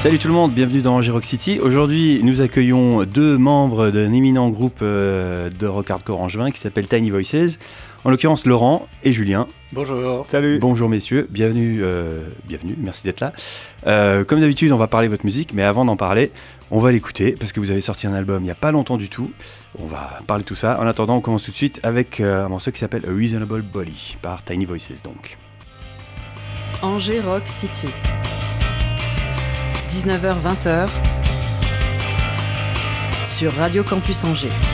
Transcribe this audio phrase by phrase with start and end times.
[0.00, 1.58] Salut tout le monde, bienvenue dans Rock City.
[1.60, 6.88] Aujourd'hui, nous accueillons deux membres d'un éminent groupe euh, de rock hardcore angevin qui s'appelle
[6.88, 7.58] Tiny Voices.
[8.04, 9.46] En l'occurrence, Laurent et Julien.
[9.74, 10.24] Bonjour.
[10.30, 10.58] Salut.
[10.58, 13.34] Bonjour messieurs, bienvenue, euh, bienvenue, merci d'être là.
[13.86, 16.32] Euh, comme d'habitude, on va parler de votre musique, mais avant d'en parler,
[16.70, 18.96] on va l'écouter parce que vous avez sorti un album il n'y a pas longtemps
[18.96, 19.30] du tout.
[19.78, 20.80] On va parler de tout ça.
[20.80, 24.16] En attendant, on commence tout de suite avec un morceau qui s'appelle A Reasonable Body
[24.22, 25.36] par Tiny Voices donc.
[26.80, 27.88] Angers Rock City.
[29.90, 30.88] 19h-20h
[33.28, 34.69] sur Radio Campus Angers.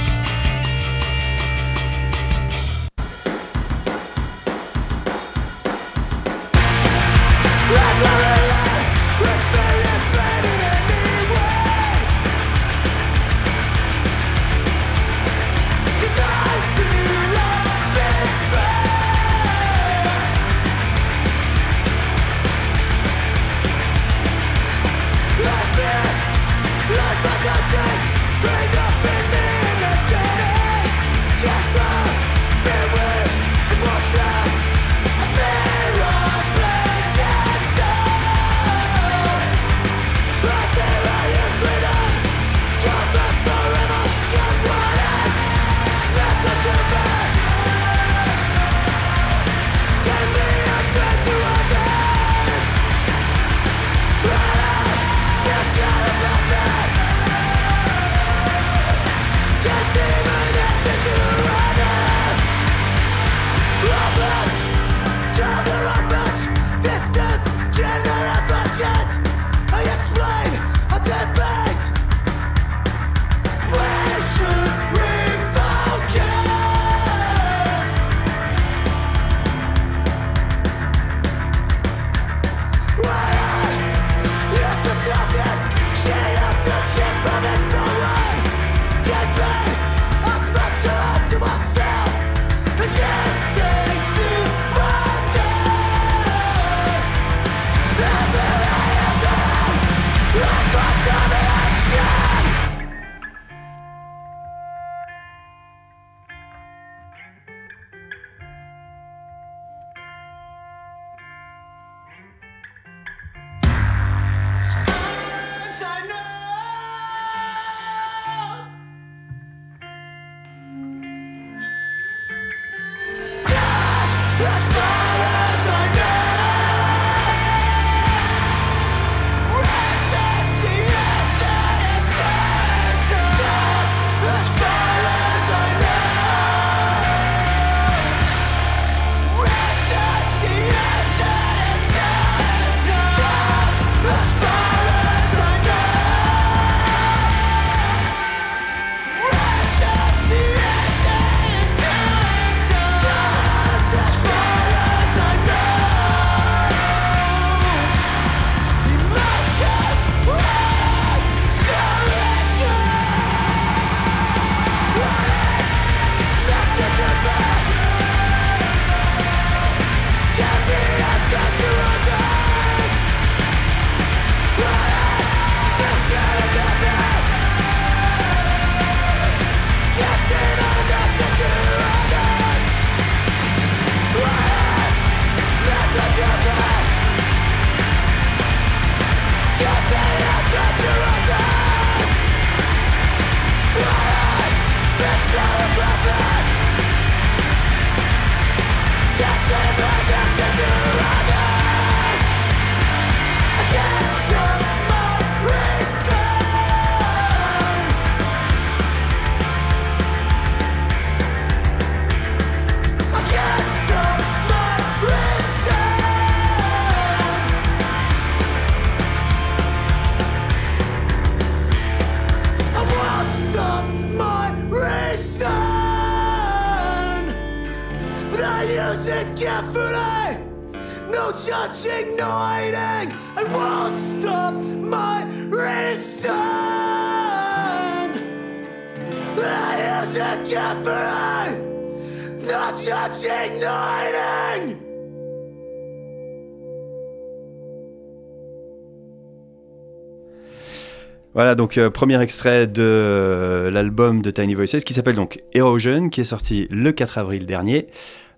[251.47, 256.09] Voilà, donc euh, premier extrait de euh, l'album de Tiny Voices qui s'appelle donc Erosion,
[256.09, 257.87] qui est sorti le 4 avril dernier.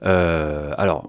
[0.04, 1.08] Euh, alors,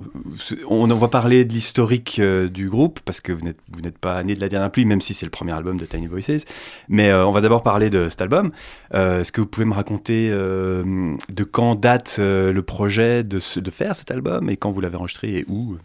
[0.69, 4.47] on, va parler de l'historique du groupe, parce que vous n'êtes, pas né de la
[4.47, 6.45] dernière pluie, même si c'est le premier album de Tiny Voices.
[6.87, 8.53] Mais on va d'abord parler de cet album.
[8.93, 14.09] est-ce que vous pouvez me raconter de quand date le projet de, de, faire cet
[14.09, 15.75] album et quand vous l'avez enregistré et où?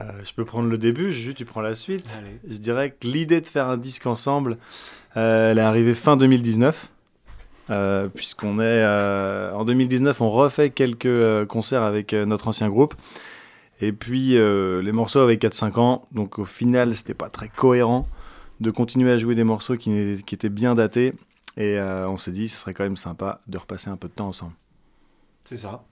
[0.00, 2.18] Je peux prendre le début, Juju, tu prends la suite.
[2.48, 4.58] Je dirais que l'idée de faire un disque ensemble,
[5.14, 6.90] elle est arrivée fin 2019.
[7.70, 12.94] Euh, puisqu'on est euh, en 2019, on refait quelques euh, concerts avec notre ancien groupe.
[13.80, 18.06] Et puis les morceaux avaient 4-5 ans, donc au final, c'était pas très cohérent
[18.60, 21.14] de continuer à jouer des morceaux qui, qui étaient bien datés.
[21.56, 24.28] Et on s'est dit, ce serait quand même sympa de repasser un peu de temps
[24.28, 24.52] ensemble.
[25.42, 25.82] C'est ça.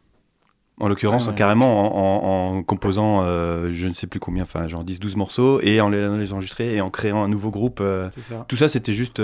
[0.81, 5.81] En l'occurrence, carrément en, composant je ne sais plus combien, enfin genre 10-12 morceaux, et
[5.81, 7.83] en les, les enregistrer et en créant un nouveau groupe.
[8.11, 8.45] ça.
[8.49, 9.21] Tout ça, c'était juste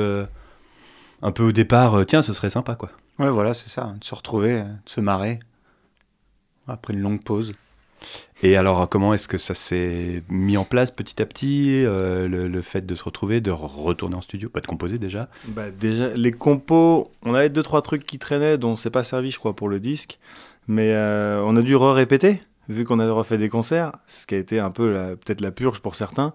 [1.23, 2.91] un peu au départ, euh, tiens, ce serait sympa, quoi.
[3.19, 5.41] Ouais, voilà, c'est ça, de se retrouver, de se marrer,
[6.69, 7.55] après une longue pause.
[8.43, 12.63] Et alors, comment est-ce que ça s'est mis en place petit à petit, euh, le,
[12.63, 15.29] fait de se retrouver, de retourner en studio, pas de composer déjà?
[15.49, 19.31] Bah Déjà, les compos, on avait deux, trois trucs qui traînaient, dont c'est pas servi,
[19.31, 20.19] je crois, pour le disque,
[20.69, 24.39] mais euh, on a dû re-répéter, vu qu'on avait refait des concerts, ce qui a
[24.39, 26.33] été un peu peut-être la purge pour certains.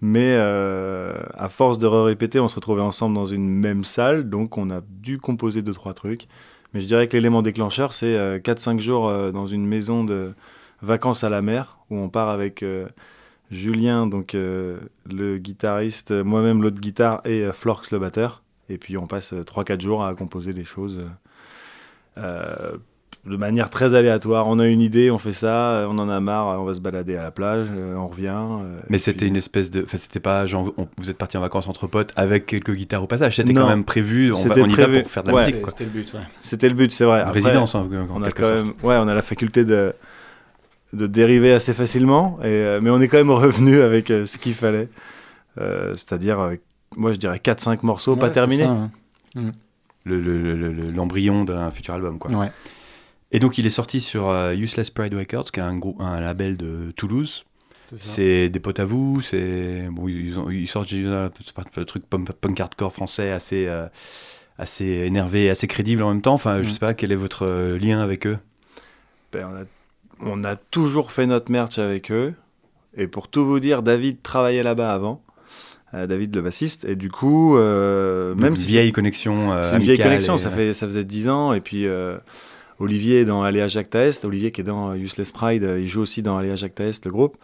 [0.00, 4.58] Mais euh, à force de répéter, on se retrouvait ensemble dans une même salle, donc
[4.58, 6.26] on a dû composer deux trois trucs.
[6.74, 10.32] Mais je dirais que l'élément déclencheur, c'est 4-5 euh, jours dans une maison de
[10.80, 12.64] vacances à la mer, où on part avec
[13.50, 18.42] Julien, donc le guitariste, moi-même l'autre guitare, et Florx le batteur.
[18.68, 20.98] Et puis on passe 3-4 jours à composer des choses
[23.24, 24.48] de manière très aléatoire.
[24.48, 27.16] On a une idée, on fait ça, on en a marre, on va se balader
[27.16, 28.34] à la plage, euh, on revient.
[28.34, 29.82] Euh, Mais c'était une espèce de.
[29.84, 33.06] Enfin, c'était pas genre, vous êtes parti en vacances entre potes avec quelques guitares au
[33.06, 33.36] passage.
[33.36, 34.32] C'était quand même prévu.
[34.32, 35.56] On, va, on y va pour faire de la musique.
[35.68, 36.20] C'était le but, ouais.
[36.40, 37.22] C'était le but, c'est vrai.
[37.24, 38.72] résidence, hein, on a quand même.
[38.82, 39.94] Ouais, on a la faculté de
[40.92, 44.54] de dériver assez facilement, et, euh, mais on est quand même revenu avec ce qu'il
[44.54, 44.88] fallait.
[45.56, 46.50] C'est-à-dire,
[46.96, 48.64] moi je dirais 4-5 morceaux pas terminés.
[48.64, 48.90] Hein.
[49.34, 49.50] Mm.
[50.04, 52.30] L'embryon d'un futur album, quoi.
[52.32, 52.50] Ouais.
[53.32, 56.20] Et donc il est sorti sur euh, Useless Pride Records, qui est un, groupe, un
[56.20, 57.44] label de Toulouse.
[57.94, 62.90] C'est des potes à vous, c'est bon, ils, ont, ils sortent un truc punk, hardcore
[62.90, 63.86] français assez euh,
[64.56, 66.32] assez énervé, assez crédible en même temps.
[66.32, 66.72] Enfin, je mm.
[66.72, 68.38] sais pas quel est votre euh, lien avec eux?
[69.32, 69.64] Ben, on, a,
[70.30, 72.32] on a toujours fait notre merch avec eux.
[72.96, 75.22] Et pour tout vous dire, David travaillait là-bas avant.
[75.92, 80.50] David le bassiste et du coup même une vieille connexion c'est une vieille connexion ça
[80.50, 81.86] fait ça faisait 10 ans et puis
[82.78, 86.22] Olivier est dans Aléa Jacques Taest, Olivier qui est dans Useless Pride, il joue aussi
[86.22, 87.36] dans Aléa Jacques Taest, le groupe.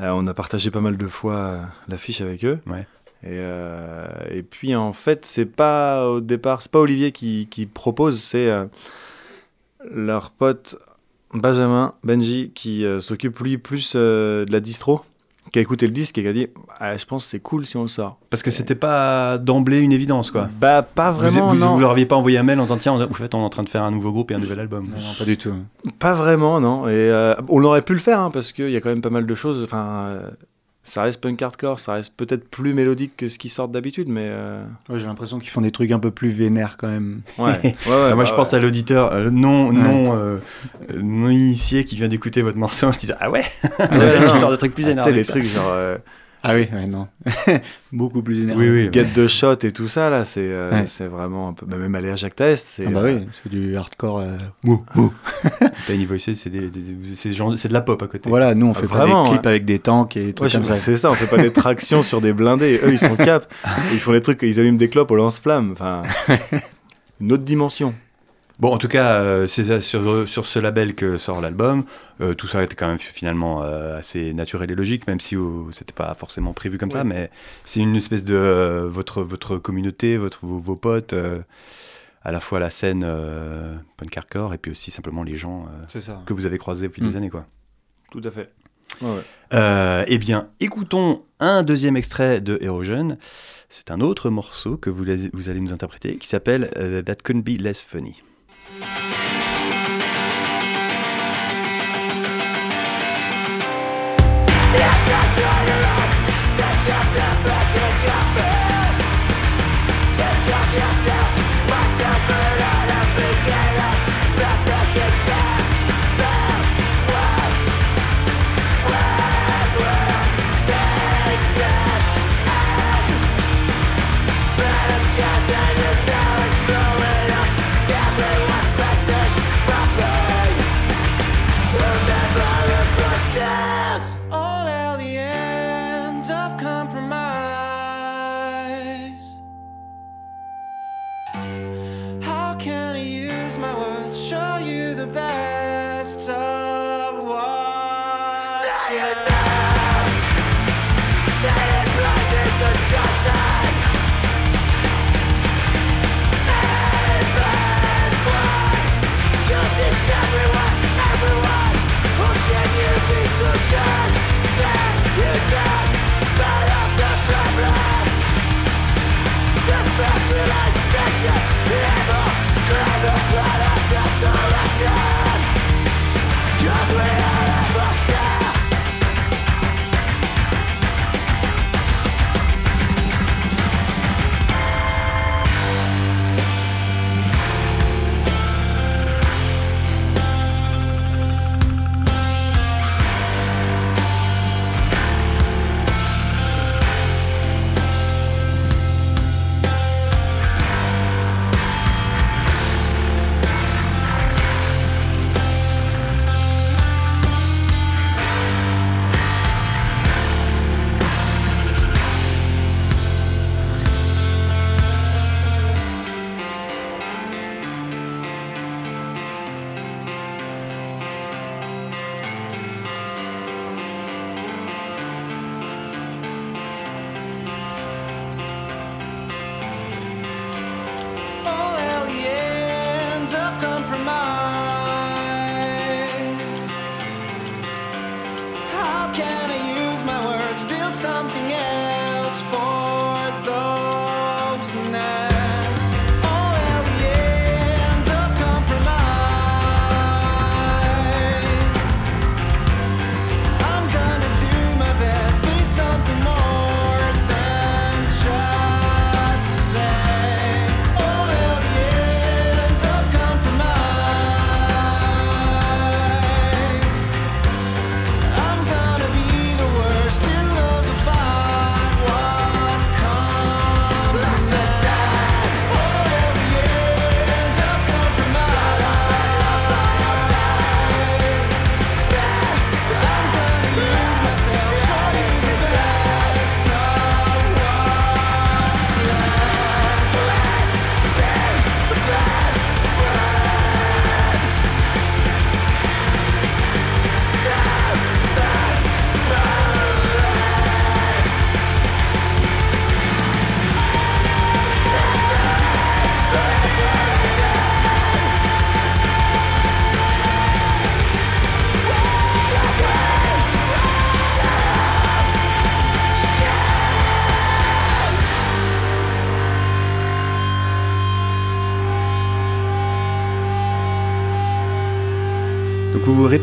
[0.00, 2.58] Euh, on a partagé pas mal de fois euh, l'affiche avec eux.
[3.22, 7.66] Et, euh, et, puis en fait, c'est pas au départ, c'est pas Olivier qui, qui
[7.66, 8.50] propose, c'est
[9.90, 10.76] leur pote
[11.32, 15.00] Benjamin, Benji, qui s'occupe lui plus de la distro
[15.54, 16.48] qui a écouté le disque et qui a dit
[16.80, 18.18] ah, je pense que c'est cool si on le sort.
[18.28, 20.48] Parce que c'était pas d'emblée une évidence quoi.
[20.60, 21.74] Bah pas vraiment vous, non.
[21.74, 23.50] Vous, leur aviez pas envoyé un mail en disant tiens en fait on est en
[23.50, 24.88] train de faire un nouveau groupe et un nouvel album.
[24.88, 25.54] Non, pas du tout.
[26.00, 28.80] Pas vraiment non et euh, on aurait pu le faire hein, parce qu'il y a
[28.80, 29.62] quand même pas mal de choses.
[29.62, 30.30] Enfin euh,
[30.84, 34.28] ça reste punk hardcore, ça reste peut-être plus mélodique que ce qui sort d'habitude, mais.
[34.28, 34.62] Euh,
[34.94, 37.22] j'ai l'impression qu'ils font des trucs un peu plus vénères quand même.
[37.38, 40.38] Ouais, ouais, moi bah je pense à l'auditeur euh, non, non, euh,
[40.94, 43.44] non initié qui vient d'écouter votre morceau, je dis ah ouais,
[43.78, 45.10] ah ouais sort de trucs plus énervés.
[45.10, 45.72] Ah, les trucs genre
[46.46, 47.08] ah oui, non.
[47.92, 48.68] Beaucoup plus énervé.
[48.68, 48.90] Oui, oui.
[48.92, 51.64] Get the shot et tout ça, là, c'est euh, c'est vraiment un peu.
[51.64, 52.86] Bah, même aller à Jacques Test, c'est.
[52.86, 54.20] Ah bah oui, c'est du hardcore.
[54.20, 54.36] Euh...
[55.86, 58.28] Tiny Voices, c'est de la pop à côté.
[58.28, 60.60] Voilà, nous, on fait pas des clips avec des tanks et tout ça.
[60.78, 62.78] C'est ça, on fait pas des tractions sur des blindés.
[62.84, 63.50] Eux, ils sont cap.
[63.92, 65.72] Ils font des trucs, ils allument des clopes au lance-flammes.
[65.72, 66.02] Enfin,
[67.20, 67.94] une autre dimension.
[68.60, 71.84] Bon, en tout cas, euh, c'est sur, sur, ce label que sort l'album.
[72.20, 75.36] Euh, tout ça était quand même finalement euh, assez naturel et logique, même si
[75.72, 77.02] c'était pas forcément prévu comme ça.
[77.02, 77.30] Mais
[77.64, 81.14] c'est une espèce de votre, votre communauté, votre, vos, potes,
[82.22, 83.04] à la fois la scène
[83.96, 85.66] punk hardcore et puis aussi simplement les gens
[86.24, 87.16] que vous avez croisés au fil des mm.
[87.16, 87.30] années.
[87.30, 87.46] Quoi.
[88.12, 88.52] Tout à fait.
[90.06, 93.18] eh bien, écoutons un deuxième extrait de Erosion.
[93.68, 96.70] C'est un autre morceau que vous, vous allez nous interpréter qui s'appelle
[97.04, 98.22] That Couldn't Be Less Funny.
[98.80, 98.90] Yes,
[105.06, 106.10] I saw you look,
[106.58, 108.53] such a temperature,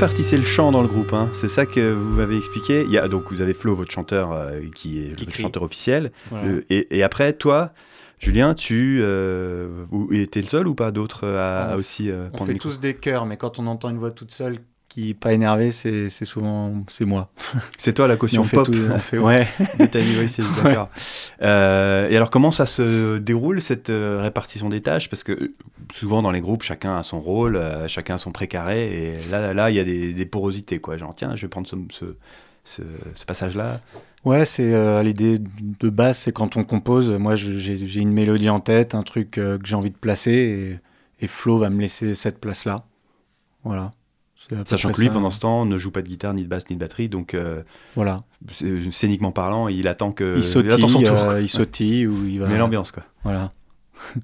[0.02, 1.30] répartissez le chant dans le groupe, hein.
[1.40, 2.82] c'est ça que vous m'avez expliqué.
[2.82, 5.44] Il y a, donc vous avez Flo, votre chanteur, euh, qui est Qui le crie.
[5.44, 6.12] chanteur officiel.
[6.32, 6.48] Voilà.
[6.48, 7.72] Euh, et, et après, toi,
[8.18, 9.86] Julien, tu euh,
[10.32, 12.96] t'es le seul ou pas d'autres à, On à aussi euh, On fait tous des
[12.96, 14.58] chœurs, mais quand on entend une voix toute seule
[14.94, 17.32] qui pas énervée, c'est souvent c'est moi.
[17.78, 19.48] C'est toi la caution on fait tout, on fait ouais.
[19.80, 20.90] de Tiny Voices, d'accord.
[21.42, 25.10] Euh, et alors comment ça se déroule cette euh, répartition des tâches?
[25.10, 25.56] Parce que euh,
[25.94, 29.54] souvent dans les groupes, chacun a son rôle, euh, chacun a son précaré, et là,
[29.54, 30.98] là, il y a des, des porosités, quoi.
[30.98, 32.06] Genre tiens, je vais prendre ce, ce,
[32.64, 32.82] ce-
[33.16, 33.80] ce passage-là.
[34.24, 37.12] Ouais, c'est l'idée de base, c'est quand on compose.
[37.14, 40.80] Moi, j'ai une mélodie en tête, un truc que j'ai envie de placer,
[41.20, 42.86] et, et Flo va me laisser cette place-là.
[43.64, 43.92] Voilà.
[44.66, 45.14] Sachant que lui, ça.
[45.14, 47.34] pendant ce temps, ne joue pas de guitare, ni de basse, ni de batterie, donc
[47.34, 47.62] euh,
[47.96, 48.24] Voilà.
[48.92, 51.18] scéniquement parlant, il attend que il sautille, attend son tour.
[51.18, 52.48] euh, il sautille ou il va.
[52.48, 53.04] Mais l'ambiance, quoi.
[53.24, 53.52] Voilà.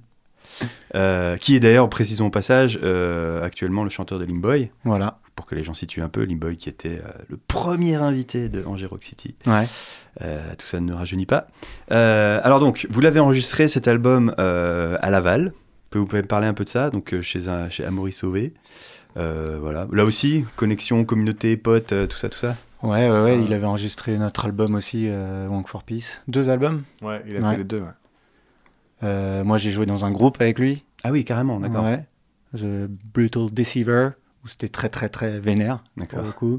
[0.96, 2.78] Euh, qui est d'ailleurs, précisons au passage,
[3.44, 5.20] actuellement le chanteur de Limboy, Voilà.
[5.36, 8.88] pour que les gens situent un peu, Limboy qui était le premier invité de Angers
[8.88, 9.36] Rock City.
[9.46, 9.68] Ouais.
[10.20, 11.46] Tout ça ne rajeunit pas.
[11.92, 15.54] Alors donc, vous l'avez enregistré cet album à Laval.
[15.92, 18.54] Vous pouvez me parler un peu de ça, donc chez, un, chez Amaury Sauvé.
[19.18, 19.88] Euh, voilà.
[19.92, 22.56] Là aussi, connexion, communauté, potes, euh, tout ça, tout ça.
[22.84, 23.44] Ouais, ouais, ouais, Ah.
[23.46, 26.22] il avait enregistré notre album aussi, euh, Wonk for Peace.
[26.28, 26.84] Deux albums.
[27.02, 27.52] Ouais, il a Ouais.
[27.52, 27.80] fait les deux.
[27.80, 27.88] ouais.
[29.04, 30.84] Euh, moi, j'ai joué dans un groupe avec lui.
[31.04, 31.84] Ah oui, carrément, d'accord.
[31.84, 32.06] Ouais.
[32.56, 34.10] The Brutal Deceiver,
[34.44, 36.24] où c'était très, très, très vénère, pour D'accord.
[36.24, 36.58] le coup.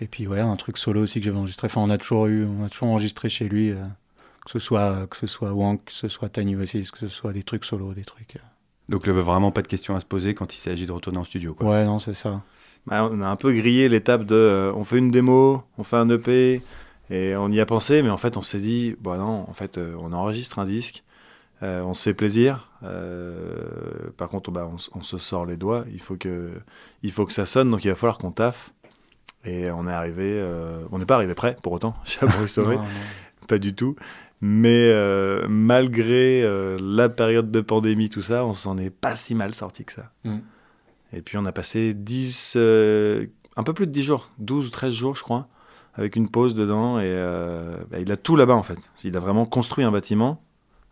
[0.00, 1.66] Et puis, ouais, un truc solo aussi que j'avais enregistré.
[1.66, 3.76] Enfin, on a toujours eu, on a toujours enregistré chez lui, euh,
[4.44, 7.32] que ce soit, que ce soit Wonk, que ce soit Tiny Voices, que ce soit
[7.32, 8.36] des trucs solo, des trucs.
[8.36, 8.40] euh.
[8.88, 10.92] Donc, il n'y avait vraiment pas de questions à se poser quand il s'agit de
[10.92, 11.54] retourner en studio.
[11.54, 11.68] Quoi.
[11.68, 12.42] Ouais, non, c'est ça.
[12.86, 15.96] Bah, on a un peu grillé l'étape de euh, on fait une démo, on fait
[15.96, 16.60] un EP,
[17.10, 19.78] et on y a pensé, mais en fait on s'est dit, bah non, en fait
[19.78, 21.02] euh, on enregistre un disque,
[21.62, 26.00] euh, on se fait plaisir, euh, par contre bah, on, se sort les doigts, il
[26.00, 26.50] faut, que,
[27.02, 28.70] il faut que ça sonne, donc il va falloir qu'on taffe.
[29.46, 32.20] Et on est arrivé, euh, on n'est pas arrivé prêt pour autant, chez
[33.46, 33.94] pas du tout.
[34.46, 39.34] Mais euh, malgré euh, la période de pandémie, tout ça, on s'en est pas si
[39.34, 40.10] mal sorti que ça.
[40.24, 40.36] Mm.
[41.14, 43.24] Et puis on a passé 10, euh,
[43.56, 45.48] un peu plus de 10 jours, 12 ou 13 jours je crois,
[45.94, 47.00] avec une pause dedans.
[47.00, 47.10] Et
[47.90, 48.76] bah, il a tout là-bas en fait.
[49.02, 50.43] Il a vraiment construit un bâtiment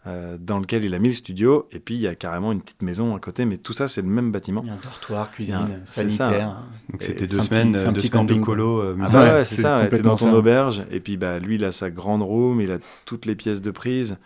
[0.06, 1.68] euh, dans lequel il a mis le studio.
[1.72, 4.02] Et puis il y a carrément une petite maison à côté, mais tout ça c'est
[4.02, 4.62] le même bâtiment.
[4.64, 6.56] Il y a un dortoir, cuisine, un- sanitaire.
[6.90, 8.80] Donc, Et c'était deux semaines, petit- c'est un deux petit semaines de camping, colo.
[8.80, 10.34] euh, Ah bah ouais, c'est c'est ça, ouais, t'es dans ton ça.
[10.34, 13.62] auberge, et puis bah, lui, il a sa grande room, il a toutes les pièces
[13.62, 14.16] de prise,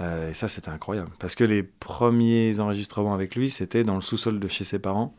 [0.00, 1.10] euh, et ça, c'était incroyable.
[1.18, 5.14] Parce que les premiers enregistrements avec lui, c'était dans le sous-sol de chez ses parents,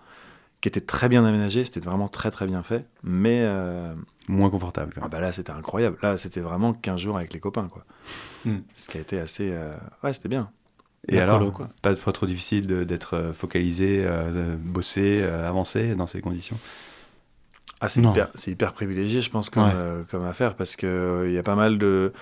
[0.64, 3.94] qui était très bien aménagé, c'était vraiment très très bien fait, mais euh,
[4.30, 4.94] Moins confortable.
[5.02, 5.98] ah bah là, c'était incroyable.
[6.02, 7.84] Là, c'était vraiment 15 jours avec les copains, quoi.
[8.46, 8.60] Hmm.
[8.74, 9.50] Ce qui a été assez...
[9.52, 10.50] euh, Ouais, c'était bien.
[11.10, 11.70] Et La alors, colo, quoi.
[11.82, 16.58] pas, pas trop difficile d'être euh, focalisé, euh, bossé, euh, avancé dans ces conditions?
[17.82, 19.72] Ah, c'est hyper, c'est hyper privilégié, je pense, comme, Ouais.
[19.76, 22.14] euh, comme affaire, parce qu'il il y a pas mal de.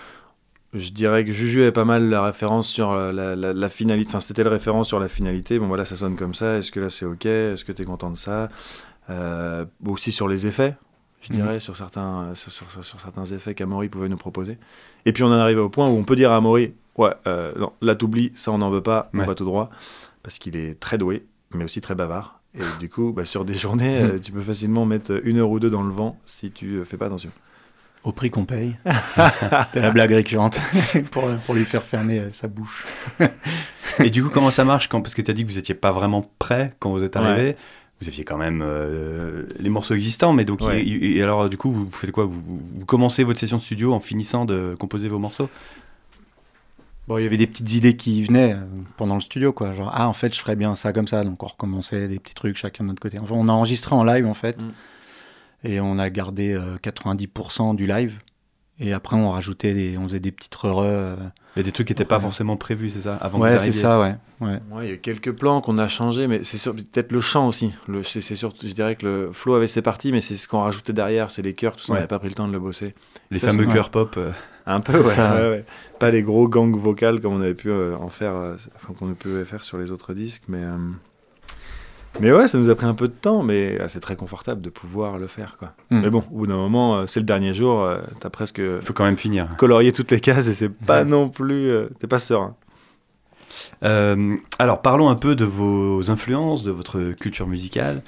[0.73, 4.09] Je dirais que Juju avait pas mal la référence sur euh, la, la, la finalité.
[4.09, 5.59] Enfin, c'était le référent sur la finalité.
[5.59, 6.57] Bon, voilà, ça sonne comme ça.
[6.57, 7.25] Est-ce que là, c'est OK?
[7.25, 8.47] Est-ce que tu es content de ça?
[9.09, 10.75] Euh, Aussi sur les effets,
[11.19, 11.39] je Mhm.
[11.39, 14.57] dirais, sur, certains, sur, sur- sur- sur certains effets qu'Amaury pouvait nous proposer.
[15.05, 17.11] Et puis, on en est arrivé au point où on peut dire à Amaury Ouais,
[17.25, 19.21] euh, non, là, t'oublies, ça, on n'en veut pas, Ouais.
[19.23, 19.69] on va tout droit.
[20.23, 22.41] Parce qu'il est très doué, mais aussi très bavard.
[22.53, 25.59] Et du coup, bah, sur des journées, euh, tu peux facilement mettre une heure ou
[25.59, 27.31] deux dans le vent si tu fais pas attention.
[28.03, 28.75] Au prix qu'on paye.
[29.63, 30.59] C'était la blague récurrente
[31.11, 32.85] pour, pour lui faire fermer euh, sa bouche.
[33.99, 35.75] Et du coup, comment ça marche quand, Parce que tu as dit que vous n'étiez
[35.75, 37.21] pas vraiment prêt quand vous êtes Ouais.
[37.21, 37.55] arrivé.
[38.01, 40.83] Vous aviez quand même euh, les morceaux existants, mais donc, Ouais.
[40.83, 42.25] et alors, du coup, vous, faites quoi?
[42.25, 45.49] Vous, vous- vous commencez votre session de studio en finissant de composer vos morceaux?
[47.07, 48.61] Bon, il y avait des petites idées qui venaient euh,
[48.97, 49.73] pendant le studio, quoi.
[49.73, 51.23] Genre, ah, en fait, je ferais bien ça comme ça.
[51.23, 53.19] Donc, on recommençait des petits trucs chacun de notre côté.
[53.19, 54.59] Enfin, on a enregistré en live, en fait.
[54.59, 54.71] Mm.
[55.63, 58.19] Et on a gardé euh, 90% du live.
[58.79, 61.15] Et après, on rajoutait des, on faisait des petites re euh,
[61.55, 63.71] Il y a des trucs qui n'étaient pas forcément prévus, c'est ça avant Ouais, c'est
[63.73, 64.15] ça, ouais.
[64.39, 64.59] ouais.
[64.71, 67.47] Ouais, il y a quelques plans qu'on a changés, mais c'est sûr- peut-être le chant
[67.47, 67.75] aussi.
[67.87, 70.47] Le, c'est, c'est sûr, je dirais que le flow avait ses parties, mais c'est ce
[70.47, 72.53] qu'on rajoutait derrière, c'est les chœurs, tout ça, on n'avait pas pris le temps de
[72.53, 72.95] le bosser.
[73.29, 74.15] Les Ça, fameux chœurs pop.
[74.17, 74.31] euh,
[74.65, 75.35] Un peu, ouais, ça.
[75.35, 75.65] ouais, ouais.
[75.99, 79.13] Pas les gros gangs vocales comme on avait pu euh, en faire, euh, enfin, qu'on
[79.13, 80.63] peut faire sur les autres disques, mais.
[82.15, 84.15] Euh, Mais ouais, ça nous a pris un peu de temps, mais ah, c'est très
[84.15, 85.73] confortable de pouvoir le faire, quoi.
[85.89, 86.01] Mm.
[86.01, 88.81] Mais bon, au bout d'un moment, euh, c'est le dernier jour, euh, t'as presque Il
[88.81, 89.47] faut quand même finir.
[89.57, 92.55] colorié toutes les cases et c'est pas non plus, euh, t'es pas serein.
[93.83, 98.01] Euh, alors, parlons un peu de vos influences, de votre culture musicale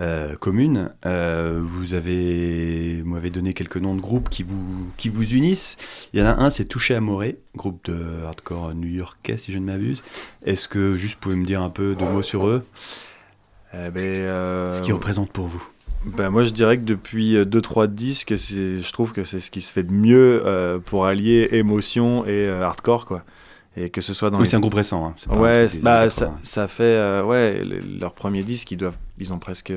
[0.00, 0.90] euh, commune.
[1.06, 5.76] Euh, vous avez, vous m'avez donné quelques noms de groupes qui vous, qui vous unissent.
[6.12, 9.64] Il y en a un, c'est Touché Amoré, groupe de hardcore new-yorkais, si je ne
[9.64, 10.02] m'abuse.
[10.44, 12.64] Est-ce que juste vous pouvez me dire un peu de mots sur eux?
[13.74, 15.62] Eh ben, euh, Ce qu'ils représentent pour vous
[16.04, 19.60] Ben, moi, je dirais que depuis 2-3 disques, c'est- je trouve que c'est ce qui
[19.60, 23.22] se fait de mieux euh, pour allier émotion et euh, hardcore, quoi.
[23.76, 24.50] Et que ce soit dans Oui, les...
[24.50, 25.06] c'est un groupe récent.
[25.06, 25.14] hein.
[25.28, 26.38] Pas Ouais, des bah, ça, 80.
[26.42, 26.82] ça fait...
[26.82, 29.72] euh, ouais, le- leur premier disque, ils, doivent, ils ont presque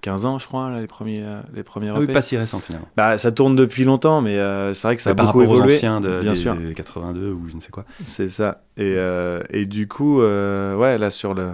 [0.00, 2.60] 15 ans, je crois, là, les premiers, euh, les premiers Ah oui, pas si récent
[2.60, 2.88] finalement.
[2.96, 5.40] Bah, ça tourne depuis longtemps, mais euh, c'est vrai que ça a Mais par beaucoup
[5.40, 5.74] rapport aux évolué.
[5.74, 6.54] anciens de, bien des- sûr.
[6.54, 7.84] des 82 ou je ne sais quoi.
[8.04, 8.62] C'est ça.
[8.78, 11.50] Et, euh, et du coup, euh, ouais, là, sur le...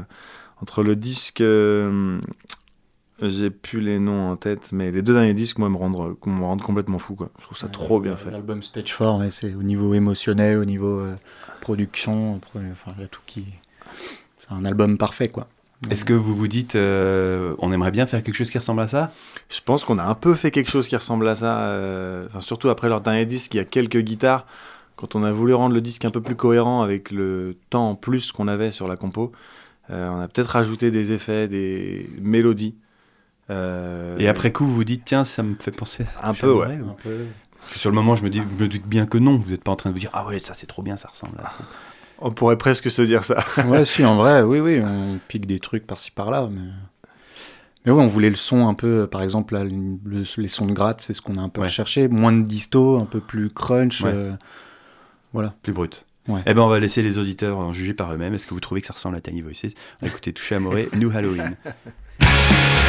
[0.60, 1.40] Entre le disque...
[1.40, 2.18] euh,
[3.22, 6.42] j'ai plus les noms en tête, mais les deux derniers disques, moi, me rendent, me
[6.44, 7.30] rendent complètement fou, quoi.
[7.38, 8.30] Je trouve ça trop bien fait.
[8.30, 11.14] L'album Stage 4, ouais, c'est au niveau émotionnel, au niveau euh,
[11.62, 13.46] production, pro- enfin, il y a tout qui.
[14.38, 15.48] C'est un album parfait, quoi.
[15.90, 18.86] Est-ce que vous vous dites, euh, on aimerait bien faire quelque chose qui ressemble à
[18.86, 19.12] ça?
[19.48, 22.40] Je pense qu'on a un peu fait quelque chose qui ressemble à ça, euh, enfin,
[22.40, 24.46] surtout après leur dernier disque, il y a quelques guitares.
[24.96, 27.94] Quand on a voulu rendre le disque un peu plus cohérent avec le temps en
[27.94, 29.36] plus qu'on avait sur la compo, euh,
[29.90, 32.74] on a peut-être rajouté des effets, des mélodies.
[33.50, 36.52] Euh, Et après coup, vous vous dites, tiens, ça me fait penser à Un peu,
[36.52, 36.78] ouais.
[36.80, 37.26] ou- Un peu.
[37.58, 39.38] Parce que sur le moment, je me, dis, je me doute bien que non.
[39.38, 41.08] Vous n'êtes pas en train de vous dire, ah ouais, ça c'est trop bien, ça
[41.08, 41.56] ressemble à ça.
[42.18, 43.44] On pourrait presque se dire ça.
[43.66, 46.60] ouais, si, en vrai, oui, oui, on pique des trucs par-ci par-là, mais.
[47.84, 50.66] Mais ouais, on voulait le son un peu, euh, par exemple, là, le- les sons
[50.66, 51.68] de gratte, c'est ce qu'on a un peu Ouais.
[51.68, 52.08] recherché.
[52.08, 54.00] Moins de disto, un peu plus crunch.
[54.00, 54.10] Ouais.
[54.12, 54.32] euh,
[55.32, 55.54] voilà.
[55.62, 56.05] Plus brut.
[56.28, 56.42] Ouais.
[56.46, 58.34] Eh ben, on va laisser les auditeurs en juger par eux-mêmes.
[58.34, 59.74] Est-ce que vous trouvez que ça ressemble à Tiny Voices?
[60.00, 61.56] On va écouter Touché Amoré, New Halloween.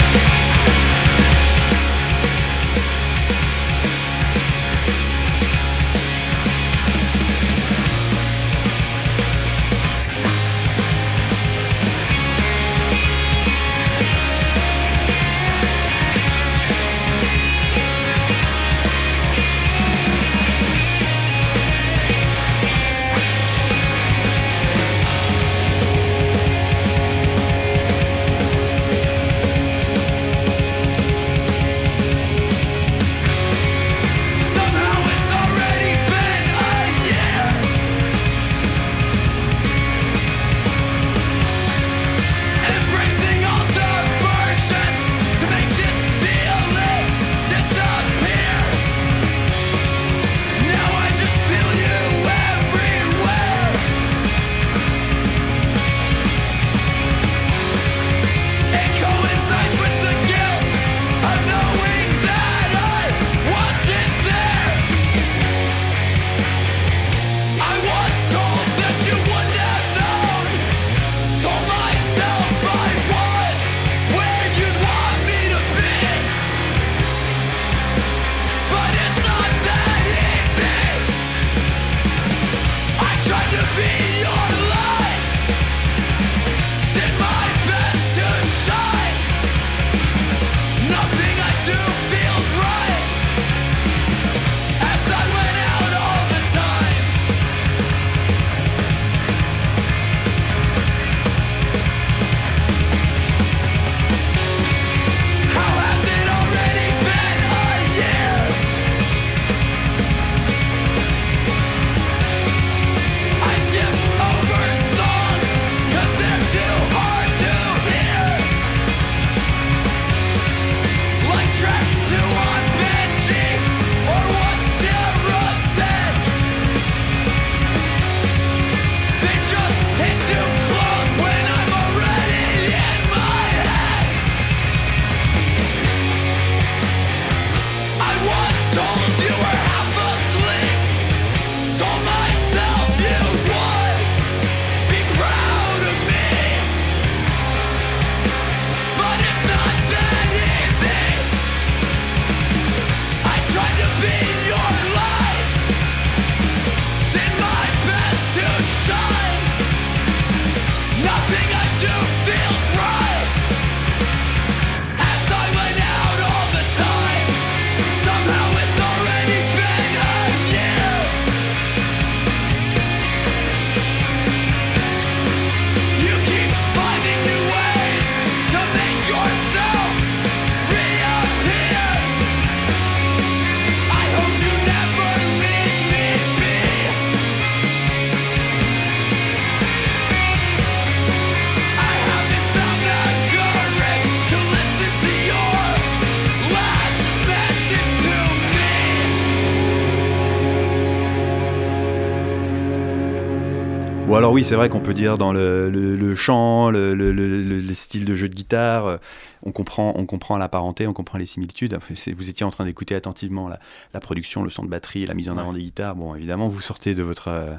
[204.07, 208.29] Ou alors oui, c'est vrai qu'on peut dire dans le, chant, le style de jeu
[208.29, 208.97] de guitare, euh,
[209.43, 211.77] on comprend, on comprend la parenté, on comprend les similitudes.
[212.15, 213.59] Vous étiez en train d'écouter attentivement la,
[213.93, 215.95] la production, le son de batterie, la mise en avant des guitares.
[215.95, 217.55] Bon, évidemment, vous sortez de votre, euh,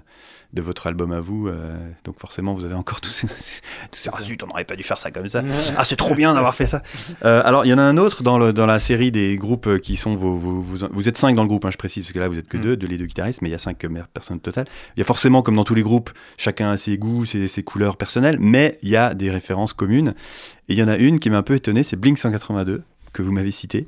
[0.54, 3.26] de votre album à vous, euh, donc forcément, vous avez encore tous ces...
[3.90, 5.42] tous ces ah, zut, on n'aurait pas dû faire ça comme ça.
[5.76, 6.82] ah, c'est trop bien d'avoir fait ça.
[7.24, 9.78] Euh, alors, il y en a un autre dans, le, dans la série des groupes
[9.80, 10.36] qui sont vos...
[10.36, 12.38] vos- vos- vous êtes cinq dans le groupe, hein, je précise, parce que là, vous
[12.38, 12.62] êtes que Mm.
[12.62, 14.66] deux, de les deux guitaristes, mais il y a cinq personnes totales.
[14.96, 17.62] Il y a forcément, comme dans tous les groupes, chacun a ses goûts, ses, ses
[17.62, 20.14] couleurs personnelles, mais il y a des références communes.
[20.68, 23.22] Et il y en a une qui m'a un peu étonné, c'est Blink 182, que
[23.22, 23.86] vous m'avez cité.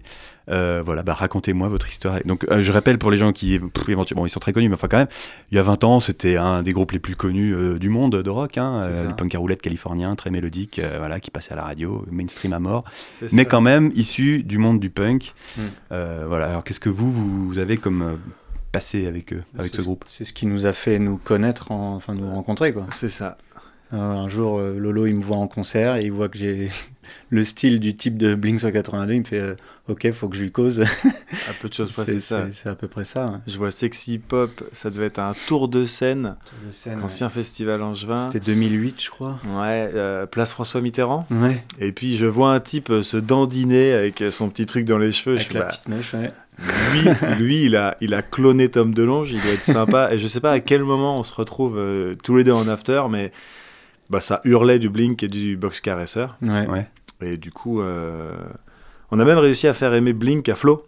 [0.49, 2.19] Euh, voilà, bah, racontez-moi votre histoire.
[2.25, 4.75] Donc, euh, je rappelle pour les gens qui, pff, éventuellement, ils sont très connus, mais
[4.75, 5.07] enfin, quand même,
[5.53, 8.17] il y a 20 ans, c'était un des groupes les plus connus euh, du monde
[8.21, 9.09] de rock, hein, C'est euh, ça.
[9.09, 12.53] le punk à roulette californien, très mélodique, euh, voilà, qui passait à la radio, mainstream
[12.55, 12.85] à mort,
[13.21, 13.45] mais ça.
[13.45, 15.35] quand même issu du monde du punk.
[15.57, 15.61] Mm.
[15.93, 18.17] Euh, voilà, alors qu'est-ce que vous, vous, vous avez comme euh,
[18.73, 20.05] passé avec eux, avec ce groupe?
[20.09, 22.87] C'est ce qui nous a fait nous connaître, en- enfin nous rencontrer quoi.
[22.91, 23.37] C'est ça.
[23.93, 26.71] Un jour, euh, Lolo, il me voit en concert et il voit que j'ai
[27.31, 29.15] le style du type de Blink 182.
[29.15, 29.55] Il me fait euh,
[29.89, 30.81] Ok, faut que je lui cause.
[30.83, 32.47] À peu de choses près, c'est ça.
[32.53, 33.25] c'est à peu près ça.
[33.25, 33.41] hein.
[33.49, 37.83] Je vois Sexy Pop, ça devait être un tour de scène, De scène, ancien festival
[37.83, 38.17] angevin.
[38.19, 38.23] ouais.
[38.33, 39.41] C'était 2008, je crois.
[39.47, 41.27] Ouais, euh, place François Mitterrand.
[41.33, 41.65] Ouais.
[41.81, 45.37] Et puis je vois un type se dandiner avec son petit truc dans les cheveux.
[45.37, 46.31] Je Avec fais, la bah, petite mèche, ouais.
[46.93, 50.13] lui, lui il, a, il a cloné Tom DeLonge, il doit être sympa.
[50.15, 52.69] Et je sais pas à quel moment on se retrouve euh, tous les deux en
[52.69, 53.33] after, mais
[54.11, 56.37] bah, ça hurlait du Blink et du Box Caresseur.
[56.43, 56.67] Ouais.
[56.67, 56.87] Ouais.
[57.23, 58.35] Et du coup, euh,
[59.11, 60.85] on a même réussi à faire aimer Blink à Flo,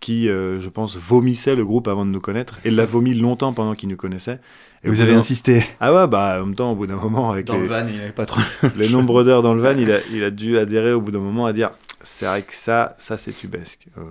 [0.00, 2.58] qui, euh, je pense, vomissait le groupe avant de nous connaître.
[2.64, 4.38] Et l'a vomi longtemps pendant qu'il nous connaissait.
[4.82, 5.64] Et Vous avez insisté.
[5.80, 7.86] Ah ouais, bah en même temps, au bout d'un moment, avec Dans les, le van,
[7.88, 8.40] il avait pas trop.
[8.76, 11.20] les nombres d'heures dans le van, il a, il a dû adhérer au bout d'un
[11.20, 11.70] moment à dire
[12.02, 13.86] c'est vrai que ça, ça c'est tubesque.
[13.96, 14.02] Euh,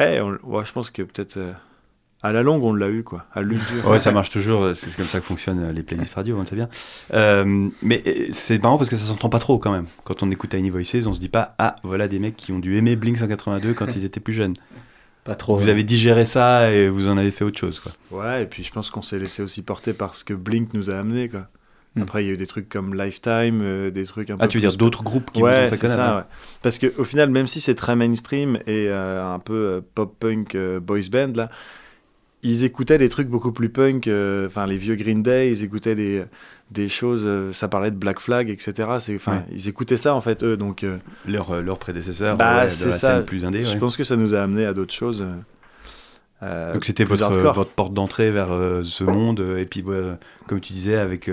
[0.00, 1.52] eh, on- ouais, je pense que peut-être euh,
[2.22, 3.86] à la longue on l'a eu quoi, à l'usure.
[3.86, 4.74] Ouais, ça marche toujours.
[4.74, 6.68] C'est comme ça que fonctionnent les playlists radio, on le sait bien.
[7.14, 9.86] Euh, mais euh, c'est marrant parce que ça s'entend pas trop quand même.
[10.04, 12.58] Quand on écoute Tiny Voices, on se dit pas Ah, voilà des mecs qui ont
[12.58, 14.54] dû aimer Blink 182 quand ils étaient plus jeunes.
[15.24, 15.56] Pas trop.
[15.56, 17.80] Vous avez digéré ça et vous en avez fait autre chose.
[17.80, 17.92] Quoi.
[18.10, 20.90] Ouais, et puis je pense qu'on s'est laissé aussi porter par ce que Blink nous
[20.90, 21.48] a amené quoi.
[21.94, 22.02] Mm.
[22.02, 24.44] Après, il y a eu des trucs comme Lifetime, euh, des trucs un peu.
[24.44, 26.18] Ah, tu veux dire d'autres groupes qui vous ont Ouais, fait c'est connaître ça, hein.
[26.18, 26.24] ouais.
[26.62, 30.80] Parce qu'au final, même si c'est très mainstream et euh, un peu euh, pop-punk euh,
[30.80, 31.50] boys band, là,
[32.42, 35.94] ils écoutaient des trucs beaucoup plus punk, euh, enfin les vieux Green Day, ils écoutaient
[35.96, 36.22] des,
[36.70, 38.72] des choses, euh, ça parlait de Black Flag, etc.
[39.00, 39.44] C'est, enfin, Ouais.
[39.52, 42.84] Ils écoutaient ça en fait, eux, donc euh, Leur, euh, leur prédécesseur Bah, ouais, de
[42.86, 43.14] la ça.
[43.16, 43.64] scène plus indé.
[43.64, 45.24] je pense que ça nous a amené à d'autres choses.
[46.42, 49.40] euh, Donc c'était votre, votre porte d'entrée vers euh, ce monde.
[49.40, 49.84] euh, et puis,
[50.46, 51.28] comme tu disais, avec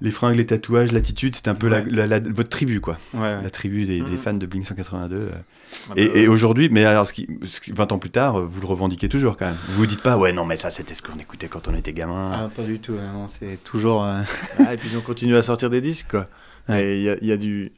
[0.00, 1.86] les fringues, les tatouages, l'attitude, c'était un peu la- Ouais.
[1.90, 2.98] la- la- votre tribu, quoi.
[3.14, 3.42] Ouais, ouais.
[3.42, 4.16] La tribu des, des Mhm.
[4.18, 5.16] fans de Blink 182.
[5.16, 5.30] euh.
[5.32, 8.40] Ah bah, Et, et aujourd'hui, mais alors, ce qui, ce qui- 20 ans plus tard,
[8.40, 9.56] vous le revendiquez toujours quand même.
[9.68, 11.92] Vous vous dites pas, ouais, non, mais ça, c'était ce qu'on écoutait quand on était
[11.92, 12.30] gamin.
[12.32, 12.94] Ah, pas du tout.
[13.00, 14.04] hein, non, c'est toujours.
[14.04, 14.22] euh,
[14.70, 16.28] Ah, et puis ils ont continué à sortir des disques, quoi.
[16.68, 17.72] Et il y a, il y a du.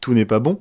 [0.00, 0.60] Tout n'est pas bon,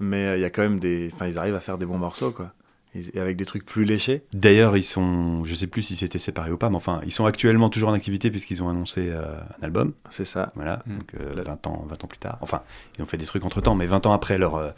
[0.00, 1.10] mais euh, il y a quand même des.
[1.14, 2.52] Enfin, ils arrivent à faire des bons morceaux, quoi.
[2.94, 4.22] Et avec des trucs plus léchés.
[4.32, 7.26] D'ailleurs, ils sont, je sais plus si c'était séparé ou pas, mais enfin, ils sont
[7.26, 9.22] actuellement toujours en activité puisqu'ils ont annoncé euh,
[9.60, 9.92] un album.
[10.10, 10.50] C'est ça.
[10.56, 10.98] Voilà, Mm.
[10.98, 12.38] donc euh, La- 20, ans, 20 ans plus tard.
[12.40, 12.62] Enfin,
[12.98, 14.70] ils ont fait des trucs entre temps, mais 20 ans après leur, euh,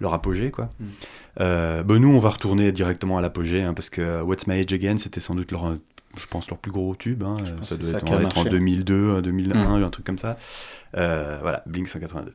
[0.00, 0.70] leur apogée, quoi.
[1.40, 4.72] Euh, bah, nous, on va retourner directement à l'apogée, hein, parce que What's My Age
[4.72, 5.76] Again, c'était sans doute leur, euh,
[6.16, 7.22] je pense, leur plus gros tube.
[7.22, 7.36] hein.
[7.62, 8.50] Ça doit ça être, en, être en marché.
[8.50, 9.84] 2002, euh, 2001, Mm.
[9.84, 10.36] un truc comme ça.
[10.96, 12.34] Euh, voilà, Blink 182.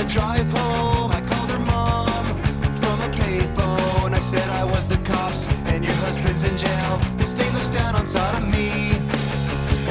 [0.00, 2.24] The drive home, I called her mom
[2.80, 4.16] from a payphone.
[4.16, 6.96] I said I was the cops and your husband's in jail.
[7.20, 8.96] The state looks down on sodomy.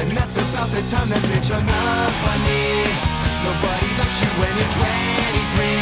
[0.02, 2.90] And that's about the time that bitch hung up on me.
[3.46, 5.78] Nobody likes you when you're 23.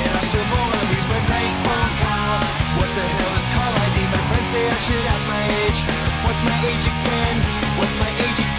[0.00, 2.56] And I still of these my prank phone calls.
[2.80, 3.96] What the hell is call ID?
[4.16, 5.80] My friends say I should have my age.
[6.24, 7.36] What's my age again?
[7.76, 8.51] What's my age again?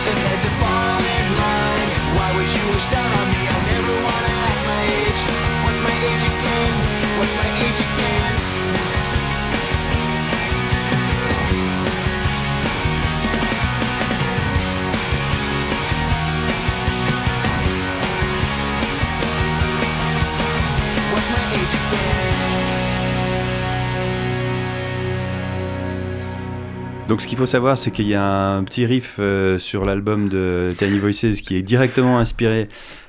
[0.00, 1.88] Fall in line.
[2.16, 3.42] Why would you wish that on me?
[3.44, 5.20] I never wanna act my age.
[5.64, 6.72] What's my age again?
[7.18, 8.39] What's my age again?
[27.20, 30.30] Donc ce qu'il faut savoir, c'est qu'il y a un petit riff euh, sur l'album
[30.30, 32.66] de Tiny Voices qui est directement inspiré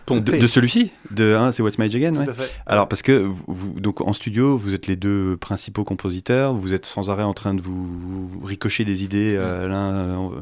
[0.09, 2.15] de, celui-ci, de hein, c'est What's My Again.
[2.15, 2.25] ouais.
[2.65, 3.13] Alors parce que
[3.47, 7.33] vous, donc en studio, vous êtes les deux principaux compositeurs, vous êtes sans arrêt en
[7.33, 9.93] train de vous, vous ricocher des idées euh, l'un.
[9.93, 10.41] euh,